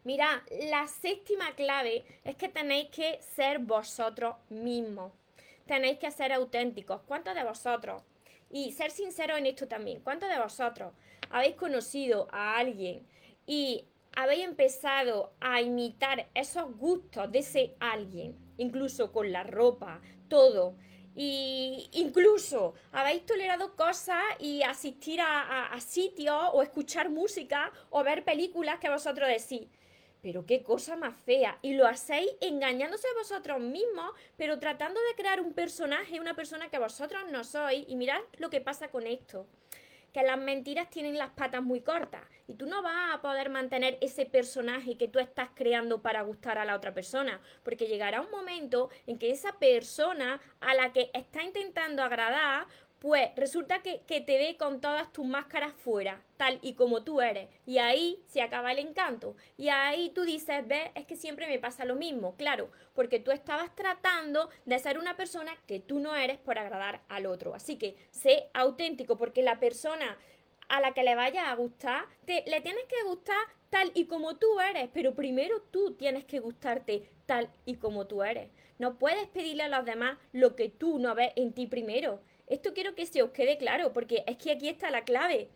Mira, 0.04 0.44
la 0.70 0.87
séptima 0.87 1.56
clave 1.56 2.04
es 2.23 2.37
que 2.37 2.49
tenéis 2.49 2.88
que 2.90 3.18
ser 3.20 3.58
vosotros 3.58 4.37
mismos. 4.49 5.11
Tenéis 5.66 5.99
que 5.99 6.12
ser 6.12 6.32
auténticos. 6.32 7.00
¿Cuántos 7.02 7.35
de 7.35 7.42
vosotros? 7.42 8.00
Y 8.49 8.70
ser 8.70 8.92
sinceros 8.92 9.38
en 9.38 9.46
esto 9.46 9.66
también. 9.66 10.00
¿Cuántos 10.02 10.28
de 10.28 10.38
vosotros 10.38 10.92
habéis 11.30 11.56
conocido 11.56 12.28
a 12.30 12.58
alguien 12.58 13.04
y 13.47 13.85
habéis 14.15 14.45
empezado 14.45 15.33
a 15.41 15.61
imitar 15.61 16.29
esos 16.35 16.76
gustos 16.76 17.31
de 17.31 17.38
ese 17.41 17.76
alguien? 17.81 18.37
Incluso 18.59 19.12
con 19.12 19.31
la 19.33 19.43
ropa, 19.45 20.00
todo. 20.29 20.76
Y 21.15 21.88
incluso 21.93 22.75
habéis 22.93 23.25
tolerado 23.25 23.75
cosas 23.75 24.23
y 24.38 24.62
asistir 24.62 25.21
a, 25.21 25.67
a 25.67 25.81
sitios 25.81 26.50
o 26.53 26.62
escuchar 26.62 27.09
música 27.09 27.73
o 27.91 28.03
ver 28.05 28.25
películas 28.25 28.79
que 28.79 28.91
vosotros 28.91 29.29
decís 29.29 29.69
pero 30.26 30.45
qué 30.45 30.65
cosa 30.65 30.97
más 30.97 31.15
fea. 31.15 31.57
Y 31.62 31.75
lo 31.75 31.87
hacéis 31.87 32.29
engañándose 32.41 33.07
a 33.07 33.19
vosotros 33.19 33.61
mismos, 33.61 34.11
pero 34.37 34.59
tratando 34.59 34.99
de 35.00 35.15
crear 35.15 35.41
un 35.41 35.53
personaje, 35.53 36.19
una 36.19 36.35
persona 36.35 36.69
que 36.69 36.81
vosotros 36.81 37.23
no 37.31 37.45
sois. 37.45 37.85
Y 37.88 37.95
mirad 37.95 38.19
lo 38.38 38.50
que 38.50 38.61
pasa 38.61 38.88
con 38.88 39.07
esto. 39.07 39.47
Que 40.16 40.23
las 40.23 40.38
mentiras 40.38 40.88
tienen 40.88 41.18
las 41.18 41.28
patas 41.32 41.62
muy 41.62 41.82
cortas. 41.82 42.23
Y 42.49 42.54
tú 42.54 42.64
no 42.64 42.80
vas 42.80 43.14
a 43.14 43.20
poder 43.20 43.50
mantener 43.50 43.99
ese 44.00 44.25
personaje 44.25 44.96
que 44.96 45.08
tú 45.08 45.18
estás 45.18 45.50
creando 45.54 46.00
para 46.00 46.23
gustar 46.23 46.56
a 46.56 46.64
la 46.64 46.75
otra 46.75 46.94
persona. 46.94 47.38
Porque 47.62 47.85
llegará 47.87 48.23
un 48.23 48.30
momento 48.30 48.88
en 49.06 49.18
que 49.18 49.30
esa 49.30 49.52
persona 49.58 50.40
a 50.61 50.73
la 50.73 50.90
que 50.94 51.11
está 51.12 51.42
intentando 51.42 52.02
agradar, 52.02 52.66
pues 52.99 53.31
resulta 53.37 53.83
que, 53.83 53.99
te 54.07 54.38
ve 54.38 54.57
con 54.59 54.81
todas 54.81 55.12
tus 55.12 55.26
máscaras 55.26 55.75
fuera, 55.75 56.23
tal 56.37 56.59
y 56.62 56.75
como 56.75 57.05
tú 57.05 57.21
eres. 57.21 57.49
Y 57.67 57.79
ahí 57.79 58.23
se 58.26 58.43
acaba 58.43 58.73
el 58.73 58.79
encanto. 58.79 59.37
Y 59.57 59.69
ahí 59.69 60.11
tú 60.11 60.23
dices, 60.23 60.67
ves, 60.67 60.91
es 60.95 61.07
que 61.07 61.17
siempre 61.17 61.47
me 61.47 61.59
pasa 61.59 61.85
lo 61.85 61.95
mismo. 61.95 62.37
Claro, 62.37 62.71
porque 62.95 63.21
tú 63.21 63.31
estabas 63.31 63.75
tratando 63.75 64.49
de 64.65 64.79
ser 64.79 64.99
una 64.99 65.17
persona 65.17 65.53
que 65.67 65.81
tú 65.81 66.00
no 66.00 66.17
eres 66.17 66.38
por 66.38 66.59
agradar 66.59 67.03
al 67.09 67.26
otro. 67.26 67.55
Así 67.55 67.76
que 67.76 67.97
sé 68.11 68.49
auténtico, 68.55 69.17
porque 69.17 69.43
la 69.43 69.61
persona 69.61 70.17
a 70.69 70.81
la 70.81 70.93
que 70.93 71.05
le 71.05 71.15
vaya 71.15 71.50
a 71.50 71.55
gustar, 71.55 72.07
te, 72.25 72.45
le 72.47 72.61
tienes 72.61 72.85
que 72.85 73.03
gustar 73.05 73.37
tal 73.71 73.91
y 73.95 74.07
como 74.07 74.37
tú 74.37 74.59
eres, 74.61 74.88
pero 74.93 75.15
primero 75.15 75.61
tú 75.71 75.95
tienes 75.95 76.25
que 76.25 76.41
gustarte 76.41 77.09
tal 77.26 77.50
y 77.65 77.76
como 77.76 78.07
tú 78.07 78.23
eres. 78.23 78.50
No 78.79 78.99
puedes 78.99 79.26
pedirle 79.29 79.65
a 79.65 79.69
los 79.69 79.85
demás 79.85 80.19
lo 80.33 80.55
que 80.55 80.69
tú 80.69 80.99
no 80.99 81.15
ves 81.15 81.33
en 81.37 81.53
ti 81.53 81.67
primero. 81.67 82.21
Esto 82.47 82.73
quiero 82.75 82.95
que 82.95 83.07
se 83.07 83.23
os 83.23 83.31
quede 83.31 83.59
claro, 83.59 83.93
porque 83.93 84.23
es 84.26 84.37
que 84.37 84.53
aquí 84.53 84.69
está 84.69 84.91
la 84.91 85.05
clave. 85.05 85.49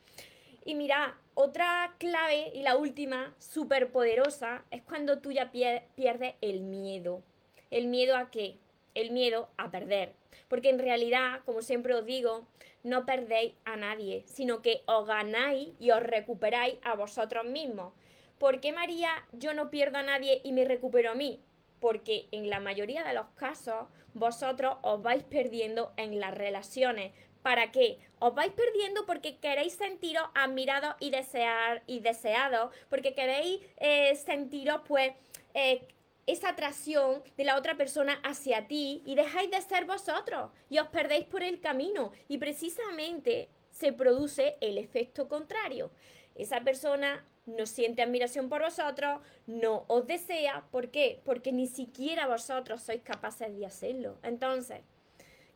Y 0.65 0.75
mira, 0.75 1.19
otra 1.35 1.95
clave 1.99 2.51
y 2.55 2.63
la 2.63 2.77
última, 2.77 3.35
súper 3.39 3.93
poderosa, 3.93 4.65
es 4.71 4.83
cuando 4.83 5.21
tú 5.21 5.33
ya 5.33 5.51
pierdes 5.51 6.35
el 6.41 6.61
miedo. 6.61 7.23
¿El 7.71 7.87
miedo 7.87 8.17
a 8.17 8.31
qué? 8.31 8.57
El 8.95 9.13
miedo 9.13 9.49
a 9.57 9.71
perder. 9.71 10.13
Porque 10.49 10.69
en 10.69 10.79
realidad, 10.79 11.41
como 11.47 11.63
siempre 11.63 11.95
os 11.95 12.05
digo, 12.05 12.47
no 12.83 13.07
perdéis 13.07 13.55
a 13.65 13.77
nadie, 13.77 14.25
sino 14.27 14.63
que 14.63 14.83
os 14.87 15.07
ganáis 15.07 15.69
y 15.79 15.93
os 15.93 16.03
recuperáis 16.03 16.79
a 16.83 16.95
vosotros 16.95 17.45
mismos. 17.45 17.93
¿Por 18.39 18.61
qué 18.61 18.73
María 18.73 19.11
yo 19.33 19.55
no 19.55 19.71
pierdo 19.71 19.99
a 19.99 20.03
nadie 20.03 20.41
y 20.43 20.53
me 20.53 20.65
recupero 20.65 21.13
a 21.13 21.15
mí? 21.15 21.41
Porque 21.81 22.29
en 22.33 22.51
la 22.51 22.61
mayoría 22.61 23.05
de 23.05 23.15
los 23.15 23.27
casos 23.35 23.87
vosotros 24.15 24.77
os 24.83 25.03
vais 25.03 25.23
perdiendo 25.23 25.93
en 25.97 26.21
las 26.21 26.35
relaciones. 26.35 27.13
¿Para 27.43 27.73
qué? 27.73 27.99
Os 28.19 28.35
vais 28.35 28.53
perdiendo 28.53 29.07
porque 29.07 29.39
queréis 29.39 29.73
sentiros 29.73 30.25
admirados 30.35 30.95
y, 31.01 31.11
desear, 31.11 31.83
y 31.87 32.01
deseados, 32.01 32.75
porque 32.91 33.15
queréis 33.15 33.61
eh, 33.79 34.15
sentiros 34.17 34.83
pues 34.87 35.13
eh, 35.55 35.89
esa 36.27 36.51
atracción 36.51 37.23
de 37.37 37.45
la 37.45 37.57
otra 37.57 37.77
persona 37.77 38.21
hacia 38.23 38.69
ti 38.69 39.03
y 39.07 39.15
dejáis 39.15 39.51
de 39.51 39.61
ser 39.63 39.87
vosotros 39.87 40.51
y 40.69 40.79
os 40.79 40.89
perdéis 40.89 41.25
por 41.25 41.43
el 41.43 41.61
camino 41.61 42.13
y 42.29 42.39
precisamente 42.39 43.49
se 43.71 43.93
produce 43.93 44.57
el 44.61 44.79
efecto 44.79 45.29
contrario. 45.29 45.91
Esa 46.35 46.61
persona 46.61 47.25
no 47.47 47.67
siente 47.67 48.03
admiración 48.03 48.49
por 48.49 48.63
vosotros, 48.63 49.21
no 49.47 49.85
os 49.89 50.07
desea. 50.07 50.65
¿Por 50.71 50.91
qué? 50.91 51.21
Porque 51.25 51.53
ni 51.53 51.67
siquiera 51.67 52.27
vosotros 52.27 52.83
sois 52.83 53.03
capaces 53.03 53.57
de 53.57 53.67
hacerlo. 53.67 54.19
Entonces, 54.23 54.81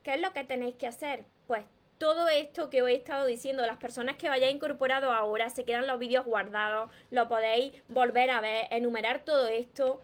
¿qué 0.03 0.15
es 0.15 0.21
lo 0.21 0.33
que 0.33 0.45
tenéis 0.45 0.77
que 0.77 0.87
hacer? 0.87 1.25
Pues 1.47 1.65
todo 1.99 2.29
esto 2.29 2.71
que 2.71 2.83
os 2.83 2.89
he 2.89 2.95
estado 2.95 3.27
diciendo, 3.27 3.67
las 3.67 3.77
personas 3.77 4.17
que 4.17 4.29
vayáis 4.29 4.55
incorporado 4.55 5.13
ahora, 5.13 5.51
se 5.51 5.65
quedan 5.65 5.87
los 5.87 5.99
vídeos 5.99 6.25
guardados, 6.25 6.91
lo 7.11 7.29
podéis 7.29 7.73
volver 7.89 8.31
a 8.31 8.41
ver, 8.41 8.67
enumerar 8.71 9.25
todo 9.25 9.47
esto. 9.49 10.03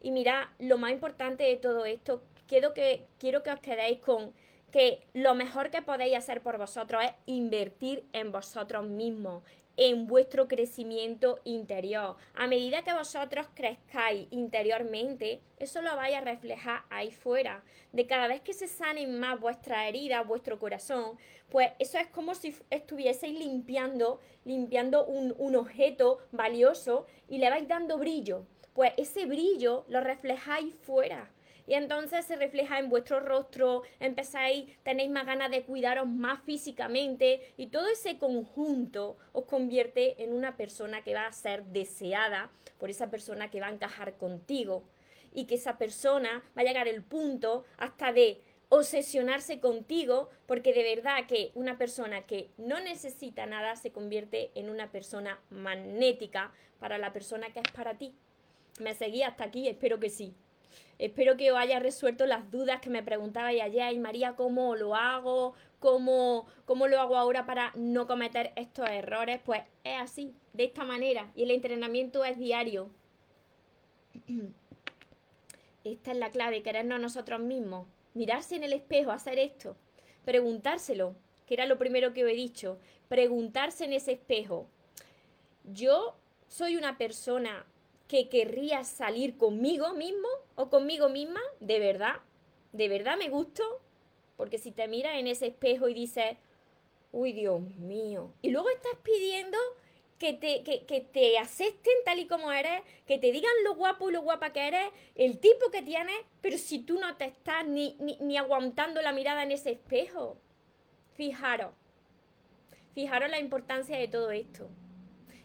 Y 0.00 0.10
mira, 0.10 0.52
lo 0.58 0.78
más 0.78 0.92
importante 0.92 1.44
de 1.44 1.56
todo 1.56 1.86
esto, 1.86 2.22
quiero 2.46 2.74
que, 2.74 3.06
quiero 3.18 3.42
que 3.42 3.50
os 3.50 3.60
quedéis 3.60 4.00
con 4.00 4.32
que 4.74 5.06
lo 5.12 5.36
mejor 5.36 5.70
que 5.70 5.82
podéis 5.82 6.16
hacer 6.16 6.42
por 6.42 6.58
vosotros 6.58 7.04
es 7.04 7.12
invertir 7.26 8.08
en 8.12 8.32
vosotros 8.32 8.84
mismos, 8.84 9.44
en 9.76 10.08
vuestro 10.08 10.48
crecimiento 10.48 11.38
interior. 11.44 12.16
A 12.34 12.48
medida 12.48 12.82
que 12.82 12.92
vosotros 12.92 13.46
crezcáis 13.54 14.26
interiormente, 14.32 15.40
eso 15.58 15.80
lo 15.80 15.94
vais 15.94 16.16
a 16.16 16.22
reflejar 16.22 16.82
ahí 16.90 17.12
fuera. 17.12 17.62
De 17.92 18.08
cada 18.08 18.26
vez 18.26 18.40
que 18.40 18.52
se 18.52 18.66
sanen 18.66 19.20
más 19.20 19.38
vuestras 19.38 19.86
heridas, 19.86 20.26
vuestro 20.26 20.58
corazón, 20.58 21.18
pues 21.50 21.70
eso 21.78 21.98
es 21.98 22.08
como 22.08 22.34
si 22.34 22.52
estuvieseis 22.70 23.38
limpiando, 23.38 24.18
limpiando 24.44 25.04
un, 25.04 25.36
un 25.38 25.54
objeto 25.54 26.18
valioso 26.32 27.06
y 27.28 27.38
le 27.38 27.48
vais 27.48 27.68
dando 27.68 27.96
brillo. 27.96 28.44
Pues 28.72 28.92
ese 28.96 29.26
brillo 29.26 29.84
lo 29.86 30.00
reflejáis 30.00 30.74
fuera 30.82 31.30
y 31.66 31.74
entonces 31.74 32.24
se 32.24 32.36
refleja 32.36 32.78
en 32.78 32.90
vuestro 32.90 33.20
rostro, 33.20 33.82
empezáis, 34.00 34.76
tenéis 34.82 35.10
más 35.10 35.26
ganas 35.26 35.50
de 35.50 35.64
cuidaros 35.64 36.06
más 36.06 36.42
físicamente 36.42 37.54
y 37.56 37.68
todo 37.68 37.88
ese 37.88 38.18
conjunto 38.18 39.16
os 39.32 39.44
convierte 39.44 40.22
en 40.22 40.32
una 40.32 40.56
persona 40.56 41.02
que 41.02 41.14
va 41.14 41.26
a 41.26 41.32
ser 41.32 41.64
deseada 41.64 42.50
por 42.78 42.90
esa 42.90 43.10
persona 43.10 43.50
que 43.50 43.60
va 43.60 43.68
a 43.68 43.72
encajar 43.72 44.16
contigo 44.16 44.84
y 45.32 45.46
que 45.46 45.56
esa 45.56 45.78
persona 45.78 46.42
va 46.56 46.62
a 46.62 46.64
llegar 46.64 46.88
al 46.88 47.02
punto 47.02 47.64
hasta 47.78 48.12
de 48.12 48.40
obsesionarse 48.68 49.60
contigo, 49.60 50.30
porque 50.46 50.72
de 50.72 50.82
verdad 50.82 51.26
que 51.26 51.52
una 51.54 51.78
persona 51.78 52.22
que 52.22 52.50
no 52.56 52.80
necesita 52.80 53.46
nada 53.46 53.76
se 53.76 53.92
convierte 53.92 54.50
en 54.54 54.68
una 54.68 54.90
persona 54.90 55.40
magnética 55.50 56.52
para 56.78 56.98
la 56.98 57.12
persona 57.12 57.52
que 57.52 57.60
es 57.60 57.72
para 57.72 57.98
ti. 57.98 58.16
Me 58.80 58.94
seguí 58.94 59.22
hasta 59.22 59.44
aquí, 59.44 59.68
espero 59.68 60.00
que 60.00 60.10
sí. 60.10 60.34
Espero 60.98 61.36
que 61.36 61.50
os 61.50 61.58
haya 61.58 61.80
resuelto 61.80 62.26
las 62.26 62.50
dudas 62.50 62.80
que 62.80 62.90
me 62.90 63.02
preguntabais 63.02 63.62
ayer. 63.62 63.92
Y 63.92 63.98
María, 63.98 64.36
¿cómo 64.36 64.76
lo 64.76 64.94
hago? 64.94 65.54
¿Cómo, 65.80 66.46
¿Cómo 66.64 66.86
lo 66.88 67.00
hago 67.00 67.16
ahora 67.16 67.46
para 67.46 67.72
no 67.74 68.06
cometer 68.06 68.52
estos 68.56 68.88
errores? 68.88 69.40
Pues 69.44 69.62
es 69.82 70.00
así, 70.00 70.34
de 70.52 70.64
esta 70.64 70.84
manera. 70.84 71.30
Y 71.34 71.42
el 71.42 71.50
entrenamiento 71.50 72.24
es 72.24 72.38
diario. 72.38 72.90
Esta 75.84 76.12
es 76.12 76.16
la 76.16 76.30
clave, 76.30 76.62
querernos 76.62 76.96
a 76.96 77.02
nosotros 77.02 77.40
mismos. 77.40 77.86
Mirarse 78.14 78.56
en 78.56 78.64
el 78.64 78.72
espejo, 78.72 79.10
hacer 79.10 79.38
esto. 79.38 79.76
Preguntárselo, 80.24 81.14
que 81.46 81.54
era 81.54 81.66
lo 81.66 81.76
primero 81.76 82.14
que 82.14 82.24
os 82.24 82.30
he 82.30 82.34
dicho. 82.34 82.78
Preguntarse 83.08 83.84
en 83.84 83.92
ese 83.92 84.12
espejo. 84.12 84.66
Yo 85.64 86.16
soy 86.48 86.76
una 86.76 86.96
persona 86.96 87.66
que 88.08 88.28
querría 88.28 88.84
salir 88.84 89.36
conmigo 89.36 89.92
mismo 89.94 90.28
o 90.56 90.68
conmigo 90.68 91.08
misma, 91.08 91.40
de 91.60 91.78
verdad, 91.78 92.16
de 92.72 92.88
verdad 92.88 93.16
me 93.16 93.28
gusto, 93.28 93.62
porque 94.36 94.58
si 94.58 94.72
te 94.72 94.88
miras 94.88 95.16
en 95.16 95.26
ese 95.26 95.46
espejo 95.48 95.88
y 95.88 95.94
dices, 95.94 96.36
uy 97.12 97.32
Dios 97.32 97.60
mío, 97.60 98.32
y 98.42 98.50
luego 98.50 98.68
estás 98.70 98.96
pidiendo 99.02 99.58
que 100.18 100.32
te, 100.32 100.62
que, 100.62 101.00
te 101.00 101.38
acepten 101.38 101.92
tal 102.04 102.18
y 102.18 102.26
como 102.26 102.52
eres, 102.52 102.82
que 103.06 103.18
te 103.18 103.32
digan 103.32 103.52
lo 103.64 103.74
guapo 103.74 104.08
y 104.08 104.12
lo 104.12 104.22
guapa 104.22 104.52
que 104.52 104.68
eres, 104.68 104.90
el 105.14 105.38
tipo 105.38 105.70
que 105.70 105.82
tienes, 105.82 106.16
pero 106.40 106.56
si 106.58 106.80
tú 106.80 106.98
no 106.98 107.16
te 107.16 107.26
estás 107.26 107.66
ni, 107.66 107.96
ni, 107.98 108.16
ni 108.20 108.36
aguantando 108.36 109.02
la 109.02 109.12
mirada 109.12 109.42
en 109.42 109.52
ese 109.52 109.72
espejo, 109.72 110.38
fijaros, 111.14 111.72
fijaros 112.94 113.30
la 113.30 113.40
importancia 113.40 113.98
de 113.98 114.08
todo 114.08 114.30
esto. 114.30 114.68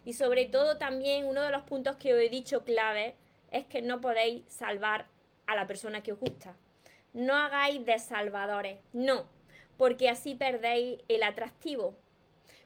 Y 0.09 0.13
sobre 0.13 0.45
todo 0.45 0.77
también 0.77 1.27
uno 1.27 1.43
de 1.43 1.51
los 1.51 1.61
puntos 1.61 1.95
que 1.97 2.15
os 2.15 2.19
he 2.19 2.29
dicho 2.29 2.63
clave 2.63 3.13
es 3.51 3.67
que 3.67 3.83
no 3.83 4.01
podéis 4.01 4.43
salvar 4.47 5.05
a 5.45 5.55
la 5.55 5.67
persona 5.67 6.01
que 6.01 6.13
os 6.13 6.19
gusta. 6.19 6.55
No 7.13 7.35
hagáis 7.35 7.85
de 7.85 7.99
salvadores, 7.99 8.79
no, 8.91 9.27
porque 9.77 10.09
así 10.09 10.33
perdéis 10.33 10.99
el 11.09 11.21
atractivo. 11.21 11.95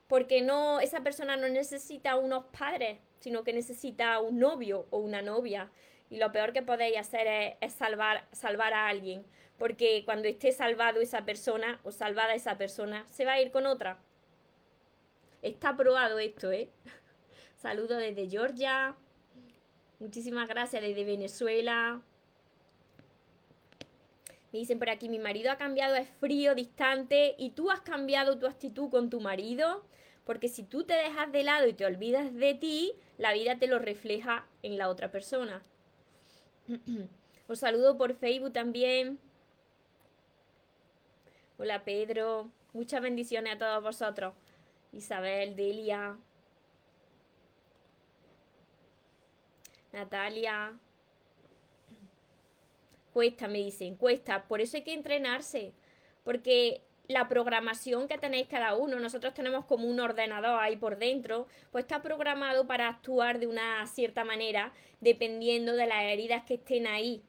Porque 0.07 0.41
no, 0.41 0.79
esa 0.79 1.01
persona 1.01 1.35
no 1.35 1.49
necesita 1.49 2.15
unos 2.15 2.45
padres, 2.57 2.99
sino 3.19 3.43
que 3.43 3.51
necesita 3.51 4.21
un 4.21 4.39
novio 4.39 4.87
o 4.89 4.99
una 4.99 5.21
novia. 5.21 5.69
Y 6.09 6.19
lo 6.19 6.31
peor 6.31 6.53
que 6.53 6.61
podéis 6.61 6.97
hacer 6.97 7.57
es, 7.59 7.73
salvar, 7.73 8.25
salvar 8.31 8.73
a 8.73 8.87
alguien. 8.87 9.25
Porque 9.57 10.03
cuando 10.05 10.29
esté 10.29 10.53
salvado 10.53 11.01
esa 11.01 11.25
persona 11.25 11.81
o 11.83 11.91
salvada 11.91 12.35
esa 12.35 12.57
persona, 12.57 13.05
se 13.09 13.25
va 13.25 13.33
a 13.33 13.41
ir 13.41 13.51
con 13.51 13.65
otra. 13.65 13.97
Está 15.41 15.75
probado 15.75 16.19
esto, 16.19 16.49
¿eh? 16.49 16.69
Saludo 17.63 17.95
desde 17.95 18.29
Georgia. 18.29 18.93
Muchísimas 19.99 20.49
gracias 20.49 20.81
desde 20.81 21.05
Venezuela. 21.05 22.01
Me 24.51 24.59
dicen 24.59 24.79
por 24.79 24.89
aquí, 24.89 25.07
mi 25.07 25.17
marido 25.17 25.49
ha 25.49 25.55
cambiado, 25.55 25.95
es 25.95 26.09
frío, 26.19 26.55
distante, 26.55 27.35
y 27.37 27.51
tú 27.51 27.71
has 27.71 27.79
cambiado 27.79 28.37
tu 28.37 28.47
actitud 28.47 28.89
con 28.89 29.09
tu 29.09 29.21
marido, 29.21 29.85
porque 30.25 30.49
si 30.49 30.63
tú 30.63 30.83
te 30.83 30.93
dejas 30.93 31.31
de 31.31 31.43
lado 31.43 31.65
y 31.65 31.71
te 31.71 31.85
olvidas 31.85 32.33
de 32.33 32.53
ti, 32.53 32.91
la 33.17 33.31
vida 33.31 33.57
te 33.57 33.67
lo 33.67 33.79
refleja 33.79 34.45
en 34.61 34.77
la 34.77 34.89
otra 34.89 35.09
persona. 35.09 35.63
Os 37.47 37.59
saludo 37.59 37.97
por 37.97 38.13
Facebook 38.13 38.51
también. 38.51 39.19
Hola 41.57 41.85
Pedro, 41.85 42.51
muchas 42.73 43.01
bendiciones 43.01 43.55
a 43.55 43.57
todos 43.57 43.81
vosotros. 43.81 44.33
Isabel, 44.91 45.55
Delia, 45.55 46.17
Natalia. 49.93 50.77
Cuesta, 53.13 53.47
me 53.47 53.59
dicen, 53.59 53.95
cuesta. 53.95 54.43
Por 54.47 54.59
eso 54.59 54.75
hay 54.75 54.83
que 54.83 54.93
entrenarse. 54.93 55.73
Porque 56.23 56.81
la 57.07 57.27
programación 57.27 58.07
que 58.07 58.17
tenéis 58.17 58.47
cada 58.47 58.75
uno, 58.75 58.99
nosotros 58.99 59.33
tenemos 59.33 59.65
como 59.65 59.87
un 59.87 59.99
ordenador 59.99 60.59
ahí 60.59 60.75
por 60.75 60.97
dentro, 60.97 61.47
pues 61.71 61.83
está 61.83 62.01
programado 62.01 62.65
para 62.65 62.87
actuar 62.87 63.39
de 63.39 63.47
una 63.47 63.85
cierta 63.87 64.23
manera 64.23 64.73
dependiendo 64.99 65.73
de 65.73 65.85
las 65.85 66.03
heridas 66.03 66.43
que 66.43 66.55
estén 66.55 66.87
ahí 66.87 67.21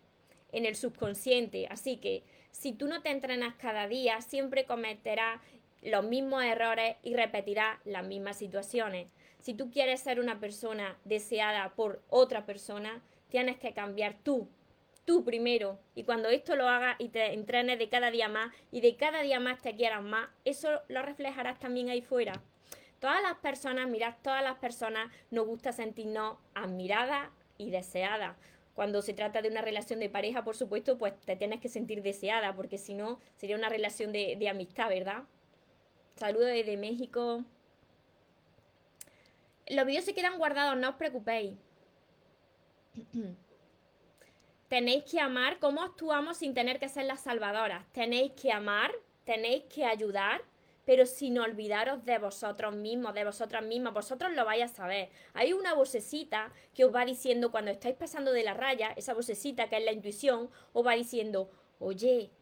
en 0.52 0.64
el 0.64 0.76
subconsciente. 0.76 1.66
Así 1.68 1.96
que 1.96 2.22
si 2.52 2.72
tú 2.72 2.86
no 2.86 3.02
te 3.02 3.10
entrenas 3.10 3.56
cada 3.56 3.88
día, 3.88 4.20
siempre 4.20 4.64
cometerás 4.64 5.40
los 5.82 6.04
mismos 6.04 6.44
errores 6.44 6.96
y 7.02 7.14
repetirás 7.14 7.78
las 7.84 8.06
mismas 8.06 8.38
situaciones. 8.38 9.10
Si 9.44 9.52
tú 9.52 9.70
quieres 9.70 10.00
ser 10.00 10.20
una 10.20 10.40
persona 10.40 10.96
deseada 11.04 11.74
por 11.74 12.00
otra 12.08 12.46
persona, 12.46 13.02
tienes 13.28 13.58
que 13.58 13.74
cambiar 13.74 14.16
tú, 14.22 14.48
tú 15.04 15.22
primero. 15.22 15.78
Y 15.94 16.04
cuando 16.04 16.30
esto 16.30 16.56
lo 16.56 16.66
hagas 16.66 16.96
y 16.98 17.10
te 17.10 17.34
entrenes 17.34 17.78
de 17.78 17.90
cada 17.90 18.10
día 18.10 18.26
más 18.26 18.54
y 18.72 18.80
de 18.80 18.96
cada 18.96 19.20
día 19.20 19.40
más 19.40 19.60
te 19.60 19.76
quieras 19.76 20.02
más, 20.02 20.30
eso 20.46 20.80
lo 20.88 21.02
reflejarás 21.02 21.58
también 21.58 21.90
ahí 21.90 22.00
fuera. 22.00 22.40
Todas 23.00 23.20
las 23.20 23.34
personas, 23.34 23.86
mirad, 23.86 24.14
todas 24.22 24.42
las 24.42 24.56
personas 24.56 25.12
nos 25.30 25.46
gusta 25.46 25.72
sentirnos 25.72 26.38
admiradas 26.54 27.28
y 27.58 27.68
deseadas. 27.68 28.38
Cuando 28.74 29.02
se 29.02 29.12
trata 29.12 29.42
de 29.42 29.50
una 29.50 29.60
relación 29.60 30.00
de 30.00 30.08
pareja, 30.08 30.42
por 30.42 30.56
supuesto, 30.56 30.96
pues 30.96 31.20
te 31.20 31.36
tienes 31.36 31.60
que 31.60 31.68
sentir 31.68 32.00
deseada, 32.00 32.56
porque 32.56 32.78
si 32.78 32.94
no, 32.94 33.20
sería 33.36 33.56
una 33.56 33.68
relación 33.68 34.10
de, 34.10 34.36
de 34.36 34.48
amistad, 34.48 34.88
¿verdad? 34.88 35.24
Saludos 36.16 36.46
desde 36.46 36.78
México. 36.78 37.44
Los 39.68 39.86
vídeos 39.86 40.04
se 40.04 40.14
quedan 40.14 40.38
guardados, 40.38 40.76
no 40.76 40.90
os 40.90 40.96
preocupéis. 40.96 41.54
tenéis 44.68 45.04
que 45.04 45.20
amar 45.20 45.60
cómo 45.60 45.82
actuamos 45.82 46.38
sin 46.38 46.52
tener 46.52 46.80
que 46.80 46.88
ser 46.88 47.04
las 47.04 47.20
salvadoras. 47.20 47.86
Tenéis 47.92 48.32
que 48.32 48.50
amar, 48.50 48.92
tenéis 49.24 49.62
que 49.72 49.84
ayudar, 49.84 50.42
pero 50.84 51.06
sin 51.06 51.38
olvidaros 51.38 52.04
de 52.04 52.18
vosotros 52.18 52.74
mismos, 52.74 53.14
de 53.14 53.24
vosotras 53.24 53.62
mismas. 53.62 53.94
Vosotros 53.94 54.32
lo 54.32 54.44
vais 54.44 54.64
a 54.64 54.68
saber. 54.68 55.10
Hay 55.32 55.52
una 55.52 55.74
vocecita 55.74 56.52
que 56.74 56.84
os 56.84 56.92
va 56.92 57.04
diciendo 57.04 57.52
cuando 57.52 57.70
estáis 57.70 57.94
pasando 57.94 58.32
de 58.32 58.42
la 58.42 58.54
raya, 58.54 58.92
esa 58.96 59.14
vocecita 59.14 59.68
que 59.68 59.76
es 59.76 59.84
la 59.84 59.92
intuición, 59.92 60.50
os 60.72 60.84
va 60.84 60.94
diciendo, 60.94 61.50
oye, 61.78 62.32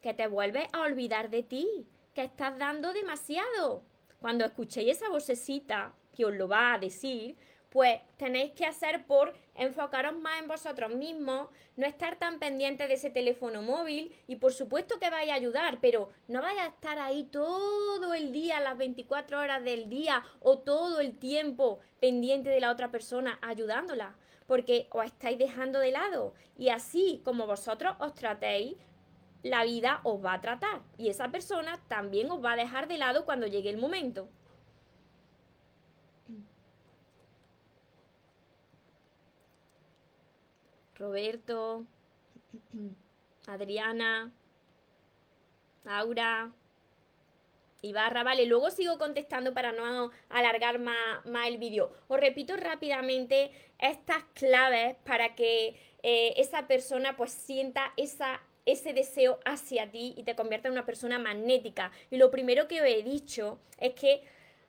que 0.00 0.14
te 0.14 0.28
vuelves 0.28 0.68
a 0.72 0.82
olvidar 0.82 1.28
de 1.28 1.42
ti, 1.42 1.88
que 2.14 2.22
estás 2.22 2.56
dando 2.56 2.92
demasiado. 2.92 3.82
Cuando 4.20 4.44
escuchéis 4.44 4.98
esa 4.98 5.08
vocecita, 5.08 5.92
os 6.24 6.34
lo 6.34 6.48
va 6.48 6.74
a 6.74 6.78
decir, 6.78 7.36
pues 7.70 8.00
tenéis 8.16 8.52
que 8.52 8.66
hacer 8.66 9.06
por 9.06 9.32
enfocaros 9.54 10.18
más 10.18 10.40
en 10.40 10.48
vosotros 10.48 10.92
mismos, 10.92 11.48
no 11.76 11.86
estar 11.86 12.18
tan 12.18 12.40
pendientes 12.40 12.88
de 12.88 12.94
ese 12.94 13.10
teléfono 13.10 13.62
móvil 13.62 14.12
y 14.26 14.36
por 14.36 14.52
supuesto 14.52 14.98
que 14.98 15.08
vais 15.08 15.30
a 15.30 15.34
ayudar, 15.34 15.78
pero 15.80 16.10
no 16.26 16.42
vais 16.42 16.58
a 16.58 16.66
estar 16.66 16.98
ahí 16.98 17.24
todo 17.30 18.12
el 18.12 18.32
día, 18.32 18.60
las 18.60 18.76
24 18.76 19.38
horas 19.38 19.62
del 19.62 19.88
día 19.88 20.24
o 20.40 20.58
todo 20.58 20.98
el 21.00 21.16
tiempo 21.16 21.78
pendiente 22.00 22.50
de 22.50 22.60
la 22.60 22.72
otra 22.72 22.90
persona 22.90 23.38
ayudándola, 23.40 24.16
porque 24.46 24.88
os 24.90 25.06
estáis 25.06 25.38
dejando 25.38 25.78
de 25.78 25.92
lado 25.92 26.34
y 26.58 26.70
así 26.70 27.22
como 27.24 27.46
vosotros 27.46 27.94
os 28.00 28.14
tratéis, 28.14 28.76
la 29.44 29.64
vida 29.64 30.00
os 30.02 30.22
va 30.22 30.34
a 30.34 30.40
tratar 30.40 30.82
y 30.98 31.08
esa 31.08 31.30
persona 31.30 31.80
también 31.86 32.30
os 32.30 32.44
va 32.44 32.52
a 32.52 32.56
dejar 32.56 32.88
de 32.88 32.98
lado 32.98 33.24
cuando 33.24 33.46
llegue 33.46 33.70
el 33.70 33.78
momento. 33.78 34.28
Roberto, 41.00 41.86
Adriana, 43.46 44.30
Aura, 45.86 46.52
Ibarra, 47.80 48.22
vale, 48.22 48.44
luego 48.44 48.70
sigo 48.70 48.98
contestando 48.98 49.54
para 49.54 49.72
no 49.72 50.10
alargar 50.28 50.78
más, 50.78 51.24
el 51.46 51.56
vídeo. 51.56 51.90
Os 52.08 52.20
repito 52.20 52.54
rápidamente 52.58 53.50
estas 53.78 54.24
claves 54.34 54.96
para 55.06 55.34
que 55.34 55.74
eh, 56.02 56.34
esa 56.36 56.66
persona 56.68 57.16
pues 57.16 57.32
sienta 57.32 57.94
esa, 57.96 58.42
ese 58.66 58.92
deseo 58.92 59.40
hacia 59.46 59.90
ti 59.90 60.12
y 60.18 60.24
te 60.24 60.36
convierta 60.36 60.68
en 60.68 60.72
una 60.72 60.84
persona 60.84 61.18
magnética. 61.18 61.92
Y 62.10 62.18
lo 62.18 62.30
primero 62.30 62.68
que 62.68 62.80
he 62.80 63.02
dicho 63.02 63.58
es 63.78 63.94
que 63.94 64.22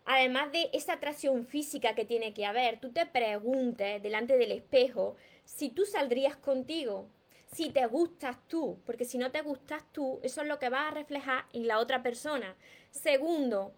además 0.05 0.53
de 0.53 0.69
esa 0.71 0.93
atracción 0.93 1.45
física 1.45 1.93
que 1.93 2.05
tiene 2.05 2.33
que 2.33 2.45
haber, 2.45 2.79
tú 2.79 2.93
te 2.93 3.05
preguntes 3.05 4.01
delante 4.01 4.37
del 4.37 4.53
espejo 4.53 5.17
si 5.55 5.69
tú 5.69 5.85
saldrías 5.85 6.37
contigo, 6.37 7.07
si 7.53 7.69
te 7.69 7.85
gustas 7.85 8.37
tú, 8.47 8.79
porque 8.85 9.05
si 9.05 9.17
no 9.17 9.31
te 9.31 9.41
gustas 9.41 9.83
tú, 9.91 10.19
eso 10.23 10.41
es 10.41 10.47
lo 10.47 10.57
que 10.59 10.69
va 10.69 10.87
a 10.87 10.91
reflejar 10.91 11.45
en 11.53 11.67
la 11.67 11.79
otra 11.79 12.01
persona. 12.01 12.55
Segundo, 12.89 13.73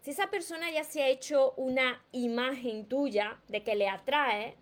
si 0.00 0.10
esa 0.10 0.30
persona 0.30 0.70
ya 0.70 0.84
se 0.84 1.02
ha 1.02 1.08
hecho 1.08 1.52
una 1.56 2.02
imagen 2.12 2.86
tuya 2.86 3.40
de 3.48 3.62
que 3.62 3.76
le 3.76 3.88
atrae, 3.88 4.56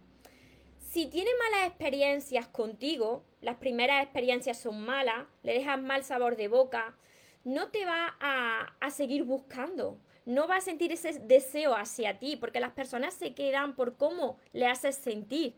si 0.91 1.07
tiene 1.07 1.31
malas 1.39 1.69
experiencias 1.69 2.49
contigo, 2.49 3.25
las 3.41 3.57
primeras 3.57 4.03
experiencias 4.03 4.59
son 4.59 4.85
malas, 4.85 5.27
le 5.43 5.55
dejas 5.55 5.81
mal 5.81 6.05
sabor 6.05 6.37
de 6.37 6.49
boca, 6.49 6.97
no 7.45 7.69
te 7.69 7.85
va 7.85 8.17
a, 8.19 8.75
a 8.81 8.91
seguir 8.91 9.23
buscando, 9.23 9.99
no 10.25 10.49
va 10.49 10.57
a 10.57 10.61
sentir 10.61 10.91
ese 10.91 11.21
deseo 11.21 11.77
hacia 11.77 12.19
ti, 12.19 12.37
porque 12.37 12.61
las 12.61 12.73
personas 12.73 13.15
se 13.15 13.35
quedan 13.35 13.77
por 13.77 13.97
cómo 13.97 14.39
le 14.53 14.67
haces 14.67 14.97
sentir. 14.97 15.55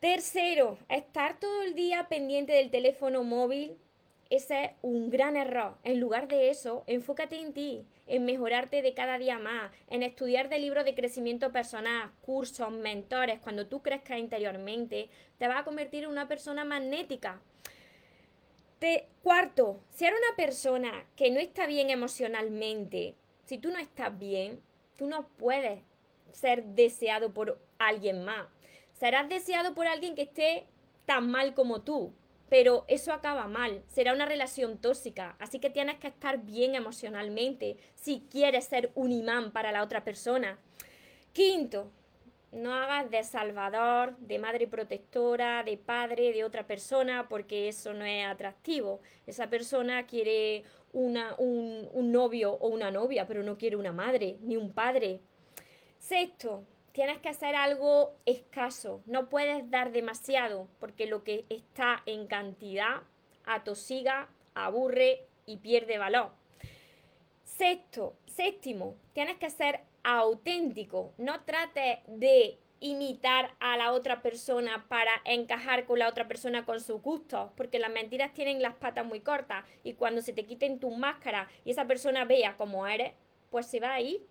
Tercero, 0.00 0.76
estar 0.90 1.40
todo 1.40 1.62
el 1.62 1.74
día 1.74 2.06
pendiente 2.10 2.52
del 2.52 2.70
teléfono 2.70 3.24
móvil. 3.24 3.78
Ese 4.28 4.64
es 4.64 4.70
un 4.82 5.08
gran 5.08 5.36
error. 5.36 5.78
En 5.84 6.00
lugar 6.00 6.28
de 6.28 6.50
eso, 6.50 6.84
enfócate 6.86 7.40
en 7.40 7.54
ti, 7.54 7.86
en 8.06 8.26
mejorarte 8.26 8.82
de 8.82 8.92
cada 8.92 9.16
día 9.16 9.38
más, 9.38 9.72
en 9.88 10.02
estudiar 10.02 10.50
de 10.50 10.58
libros 10.58 10.84
de 10.84 10.94
crecimiento 10.94 11.50
personal, 11.50 12.10
cursos, 12.20 12.70
mentores. 12.70 13.40
Cuando 13.40 13.68
tú 13.68 13.80
crezcas 13.80 14.18
interiormente, 14.18 15.08
te 15.38 15.48
vas 15.48 15.60
a 15.60 15.64
convertir 15.64 16.04
en 16.04 16.10
una 16.10 16.28
persona 16.28 16.66
magnética. 16.66 17.40
cuarto, 19.22 19.80
si 19.88 20.04
eres 20.04 20.20
una 20.28 20.36
persona 20.36 21.06
que 21.16 21.30
no 21.30 21.40
está 21.40 21.66
bien 21.66 21.88
emocionalmente, 21.88 23.14
si 23.46 23.56
tú 23.56 23.70
no 23.70 23.78
estás 23.78 24.16
bien, 24.18 24.60
tú 24.98 25.06
no 25.06 25.26
puedes 25.38 25.80
ser 26.32 26.64
deseado 26.64 27.32
por 27.32 27.58
alguien 27.78 28.24
más. 28.26 28.46
Serás 28.98 29.28
deseado 29.28 29.74
por 29.74 29.86
alguien 29.86 30.14
que 30.14 30.22
esté 30.22 30.66
tan 31.04 31.30
mal 31.30 31.54
como 31.54 31.82
tú, 31.82 32.12
pero 32.48 32.84
eso 32.88 33.12
acaba 33.12 33.46
mal, 33.46 33.82
será 33.88 34.12
una 34.12 34.24
relación 34.26 34.78
tóxica, 34.78 35.36
así 35.38 35.58
que 35.58 35.70
tienes 35.70 35.96
que 35.96 36.08
estar 36.08 36.38
bien 36.44 36.74
emocionalmente 36.74 37.76
si 37.94 38.26
quieres 38.30 38.64
ser 38.66 38.90
un 38.94 39.12
imán 39.12 39.52
para 39.52 39.72
la 39.72 39.82
otra 39.82 40.04
persona. 40.04 40.58
Quinto, 41.32 41.90
no 42.52 42.72
hagas 42.72 43.10
de 43.10 43.22
salvador, 43.24 44.16
de 44.18 44.38
madre 44.38 44.66
protectora, 44.66 45.62
de 45.62 45.76
padre 45.76 46.32
de 46.32 46.44
otra 46.44 46.66
persona, 46.66 47.28
porque 47.28 47.68
eso 47.68 47.92
no 47.92 48.04
es 48.04 48.24
atractivo. 48.24 49.00
Esa 49.26 49.50
persona 49.50 50.06
quiere 50.06 50.62
un, 50.92 51.18
un 51.38 52.12
novio 52.12 52.52
o 52.52 52.68
una 52.68 52.90
novia, 52.90 53.26
pero 53.26 53.42
no 53.42 53.58
quiere 53.58 53.76
una 53.76 53.92
madre 53.92 54.38
ni 54.40 54.56
un 54.56 54.72
padre. 54.72 55.20
Sexto, 55.98 56.64
tienes 56.96 57.18
que 57.18 57.28
hacer 57.28 57.54
algo 57.54 58.16
escaso, 58.24 59.02
no 59.04 59.28
puedes 59.28 59.70
dar 59.70 59.92
demasiado, 59.92 60.66
porque 60.80 61.06
lo 61.06 61.24
que 61.24 61.44
está 61.50 62.02
en 62.06 62.26
cantidad 62.26 63.02
atosiga, 63.44 64.30
aburre 64.54 65.28
y 65.44 65.58
pierde 65.58 65.98
valor. 65.98 66.32
Sexto, 67.42 68.16
séptimo, 68.24 68.96
tienes 69.12 69.36
que 69.36 69.50
ser 69.50 69.82
auténtico, 70.04 71.12
no 71.18 71.44
trates 71.44 71.98
de 72.06 72.58
imitar 72.80 73.54
a 73.60 73.76
la 73.76 73.92
otra 73.92 74.22
persona 74.22 74.86
para 74.88 75.12
encajar 75.26 75.84
con 75.84 75.98
la 75.98 76.08
otra 76.08 76.26
persona 76.26 76.64
con 76.64 76.80
sus 76.80 77.02
gustos, 77.02 77.50
porque 77.58 77.78
las 77.78 77.90
mentiras 77.90 78.32
tienen 78.32 78.62
las 78.62 78.74
patas 78.74 79.04
muy 79.04 79.20
cortas 79.20 79.66
y 79.84 79.92
cuando 79.92 80.22
se 80.22 80.32
te 80.32 80.46
quiten 80.46 80.80
tus 80.80 80.96
máscaras 80.96 81.46
y 81.62 81.72
esa 81.72 81.86
persona 81.86 82.24
vea 82.24 82.56
cómo 82.56 82.86
eres, 82.86 83.12
pues 83.50 83.66
se 83.66 83.80
va 83.80 83.92
a 83.92 84.00
ir. 84.00 84.26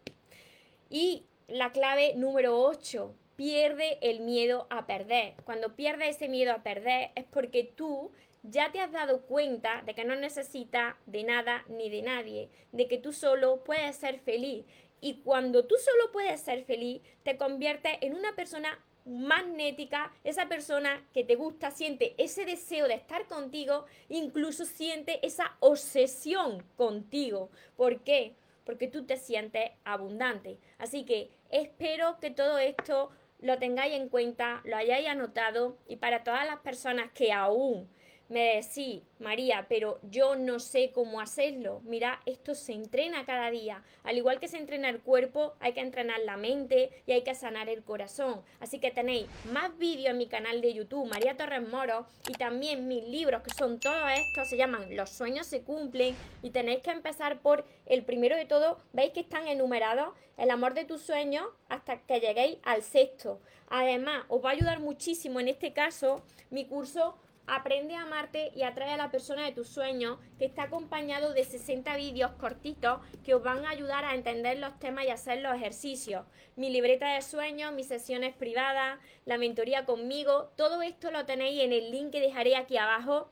Y 0.90 1.28
la 1.48 1.72
clave 1.72 2.14
número 2.16 2.60
8, 2.60 3.16
pierde 3.36 4.00
el 4.02 4.22
miedo 4.22 4.68
a 4.70 4.88
perder. 4.88 5.36
Cuando 5.44 5.76
pierdes 5.76 6.16
ese 6.16 6.28
miedo 6.28 6.52
a 6.52 6.64
perder 6.64 7.12
es 7.16 7.26
porque 7.26 7.64
tú 7.64 8.12
ya 8.44 8.72
te 8.72 8.80
has 8.80 8.92
dado 8.92 9.22
cuenta 9.22 9.84
de 9.86 9.94
que 9.94 10.06
no 10.06 10.16
necesitas 10.16 10.96
de 11.06 11.24
nada 11.24 11.64
ni 11.68 11.90
de 11.90 12.02
nadie, 12.02 12.50
de 12.72 12.88
que 12.88 12.98
tú 12.98 13.14
solo 13.14 13.64
puedes 13.64 13.96
ser 13.96 14.20
feliz. 14.20 14.66
Y 15.02 15.22
cuando 15.22 15.66
tú 15.66 15.76
solo 15.78 16.12
puedes 16.12 16.42
ser 16.42 16.64
feliz, 16.64 17.02
te 17.24 17.38
conviertes 17.38 17.94
en 18.02 18.16
una 18.16 18.36
persona 18.36 18.84
magnética, 19.06 20.12
esa 20.24 20.48
persona 20.48 21.06
que 21.14 21.24
te 21.24 21.36
gusta, 21.36 21.70
siente 21.70 22.16
ese 22.18 22.46
deseo 22.46 22.88
de 22.88 22.96
estar 22.96 23.28
contigo, 23.28 23.86
incluso 24.10 24.66
siente 24.66 25.24
esa 25.26 25.58
obsesión 25.60 26.64
contigo. 26.76 27.52
¿Por 27.76 28.02
qué? 28.02 28.36
porque 28.66 28.88
tú 28.88 29.06
te 29.06 29.18
sientes 29.18 29.72
abundante. 29.86 30.60
Así 30.78 31.06
que 31.06 31.30
espero 31.50 32.20
que 32.20 32.32
todo 32.32 32.58
esto 32.58 33.12
lo 33.40 33.58
tengáis 33.60 33.94
en 33.94 34.10
cuenta, 34.10 34.62
lo 34.64 34.78
hayáis 34.78 35.08
anotado 35.08 35.78
y 35.88 35.98
para 35.98 36.24
todas 36.24 36.46
las 36.46 36.60
personas 36.60 37.12
que 37.12 37.32
aún 37.32 37.90
me 38.30 38.56
decís, 38.56 39.04
María, 39.20 39.66
pero 39.70 40.00
yo 40.10 40.36
no 40.36 40.60
sé 40.60 40.92
cómo 40.92 41.22
hacerlo. 41.22 41.82
Mira, 41.86 42.22
esto 42.26 42.56
se 42.56 42.74
entrena 42.74 43.26
cada 43.26 43.52
día. 43.52 43.84
Al 44.04 44.18
igual 44.18 44.40
que 44.40 44.48
se 44.48 44.58
entrena 44.58 44.90
el 44.90 45.00
cuerpo, 45.00 45.54
hay 45.60 45.74
que 45.74 45.82
entrenar 45.82 46.20
la 46.22 46.38
mente 46.38 46.90
y 47.06 47.12
hay 47.12 47.24
que 47.24 47.36
sanar 47.36 47.70
el 47.70 47.84
corazón. 47.84 48.42
Así 48.60 48.80
que 48.80 48.92
tenéis 48.92 49.28
más 49.52 49.78
vídeos 49.78 50.12
en 50.12 50.18
mi 50.18 50.28
canal 50.28 50.62
de 50.62 50.74
YouTube, 50.74 51.08
María 51.08 51.38
Torres 51.38 51.68
Moro, 51.68 52.08
y 52.28 52.34
también 52.34 52.88
mis 52.88 53.04
libros, 53.04 53.44
que 53.44 53.54
son 53.54 53.80
todos 53.80 54.12
estos, 54.12 54.50
se 54.50 54.58
llaman 54.58 54.96
Los 54.96 55.12
sueños 55.12 55.48
se 55.48 55.62
cumplen. 55.62 56.16
Y 56.42 56.50
tenéis 56.50 56.80
que 56.82 56.92
empezar 56.92 57.42
por 57.42 57.66
el 57.86 58.04
primero 58.04 58.36
de 58.36 58.46
todo. 58.46 58.78
Veis 58.94 59.14
que 59.14 59.20
están 59.20 59.48
enumerados, 59.48 60.14
el 60.38 60.50
amor 60.50 60.74
de 60.74 60.86
tus 60.86 61.02
sueños, 61.02 61.46
hasta 61.70 62.02
que 62.02 62.20
lleguéis 62.20 62.58
al 62.64 62.82
sexto. 62.82 63.40
Además, 63.70 64.26
os 64.30 64.44
va 64.44 64.50
a 64.50 64.54
ayudar 64.54 64.80
muchísimo 64.80 65.40
en 65.40 65.48
este 65.48 65.74
caso 65.74 66.24
mi 66.52 66.66
curso 66.66 67.18
Aprende 67.48 67.96
a 67.96 68.02
amarte 68.02 68.52
y 68.56 68.64
atrae 68.64 68.92
a 68.92 68.98
la 68.98 69.12
persona 69.12 69.46
de 69.46 69.52
tus 69.52 69.68
sueños, 69.68 70.18
que 70.38 70.46
está 70.46 70.64
acompañado 70.64 71.34
de 71.34 71.44
60 71.44 71.96
vídeos 71.98 72.32
cortitos 72.40 73.00
que 73.24 73.36
os 73.36 73.44
van 73.44 73.66
a 73.66 73.70
ayudar 73.70 74.04
a 74.04 74.16
entender 74.16 74.58
los 74.60 74.78
temas 74.80 75.06
y 75.06 75.10
hacer 75.10 75.42
los 75.42 75.56
ejercicios. 75.56 76.26
Mi 76.56 76.70
libreta 76.70 77.14
de 77.14 77.22
sueños, 77.22 77.74
mis 77.74 77.88
sesiones 77.88 78.36
privadas, 78.36 79.00
la 79.26 79.38
mentoría 79.38 79.86
conmigo, 79.86 80.52
todo 80.56 80.82
esto 80.82 81.12
lo 81.12 81.26
tenéis 81.26 81.62
en 81.62 81.74
el 81.74 81.92
link 81.92 82.12
que 82.12 82.22
dejaré 82.22 82.56
aquí 82.56 82.78
abajo 82.78 83.30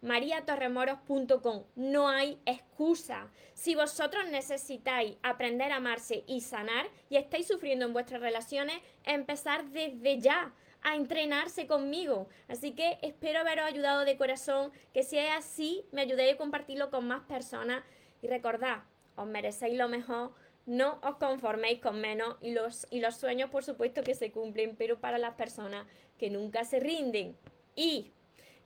mariatorremoros.com. 0.00 1.64
No 1.76 2.08
hay 2.08 2.38
excusa. 2.46 3.30
Si 3.54 3.74
vosotros 3.74 4.28
necesitáis 4.28 5.16
aprender 5.22 5.72
a 5.72 5.76
amarse 5.76 6.24
y 6.26 6.40
sanar 6.40 6.86
y 7.10 7.16
estáis 7.16 7.48
sufriendo 7.48 7.86
en 7.86 7.92
vuestras 7.92 8.20
relaciones, 8.20 8.80
empezar 9.04 9.64
desde 9.70 10.20
ya 10.20 10.54
a 10.82 10.96
entrenarse 10.96 11.66
conmigo. 11.66 12.28
Así 12.48 12.72
que 12.72 12.98
espero 13.02 13.40
haberos 13.40 13.66
ayudado 13.66 14.04
de 14.04 14.16
corazón, 14.16 14.72
que 14.92 15.02
si 15.02 15.18
es 15.18 15.30
así, 15.30 15.84
me 15.92 16.02
ayudéis 16.02 16.34
a 16.34 16.38
compartirlo 16.38 16.90
con 16.90 17.06
más 17.06 17.22
personas. 17.24 17.82
Y 18.22 18.28
recordad, 18.28 18.82
os 19.16 19.26
merecéis 19.26 19.76
lo 19.76 19.88
mejor, 19.88 20.32
no 20.66 20.98
os 21.02 21.16
conforméis 21.16 21.80
con 21.80 22.00
menos 22.00 22.36
y 22.40 22.52
los, 22.52 22.86
y 22.90 23.00
los 23.00 23.16
sueños 23.16 23.50
por 23.50 23.64
supuesto 23.64 24.02
que 24.02 24.14
se 24.14 24.30
cumplen, 24.30 24.76
pero 24.76 25.00
para 25.00 25.18
las 25.18 25.34
personas 25.34 25.86
que 26.18 26.30
nunca 26.30 26.64
se 26.64 26.80
rinden. 26.80 27.36
Y 27.74 28.12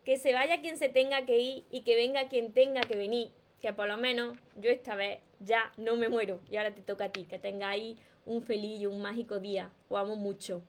que 0.04 0.18
se 0.18 0.32
vaya 0.32 0.60
quien 0.60 0.78
se 0.78 0.88
tenga 0.88 1.24
que 1.24 1.38
ir 1.38 1.64
y 1.70 1.82
que 1.82 1.94
venga 1.94 2.28
quien 2.28 2.52
tenga 2.52 2.80
que 2.80 2.96
venir. 2.96 3.30
Que 3.60 3.72
por 3.72 3.86
lo 3.86 3.96
menos 3.96 4.36
yo 4.56 4.70
esta 4.70 4.96
vez 4.96 5.20
ya 5.38 5.72
no 5.76 5.96
me 5.96 6.08
muero 6.08 6.40
y 6.50 6.56
ahora 6.56 6.74
te 6.74 6.82
toca 6.82 7.04
a 7.04 7.12
ti, 7.12 7.24
que 7.24 7.38
tengáis 7.38 7.98
un 8.26 8.42
feliz 8.42 8.80
y 8.80 8.86
un 8.86 9.00
mágico 9.00 9.38
día. 9.38 9.70
Os 9.88 10.00
amo 10.00 10.16
mucho. 10.16 10.62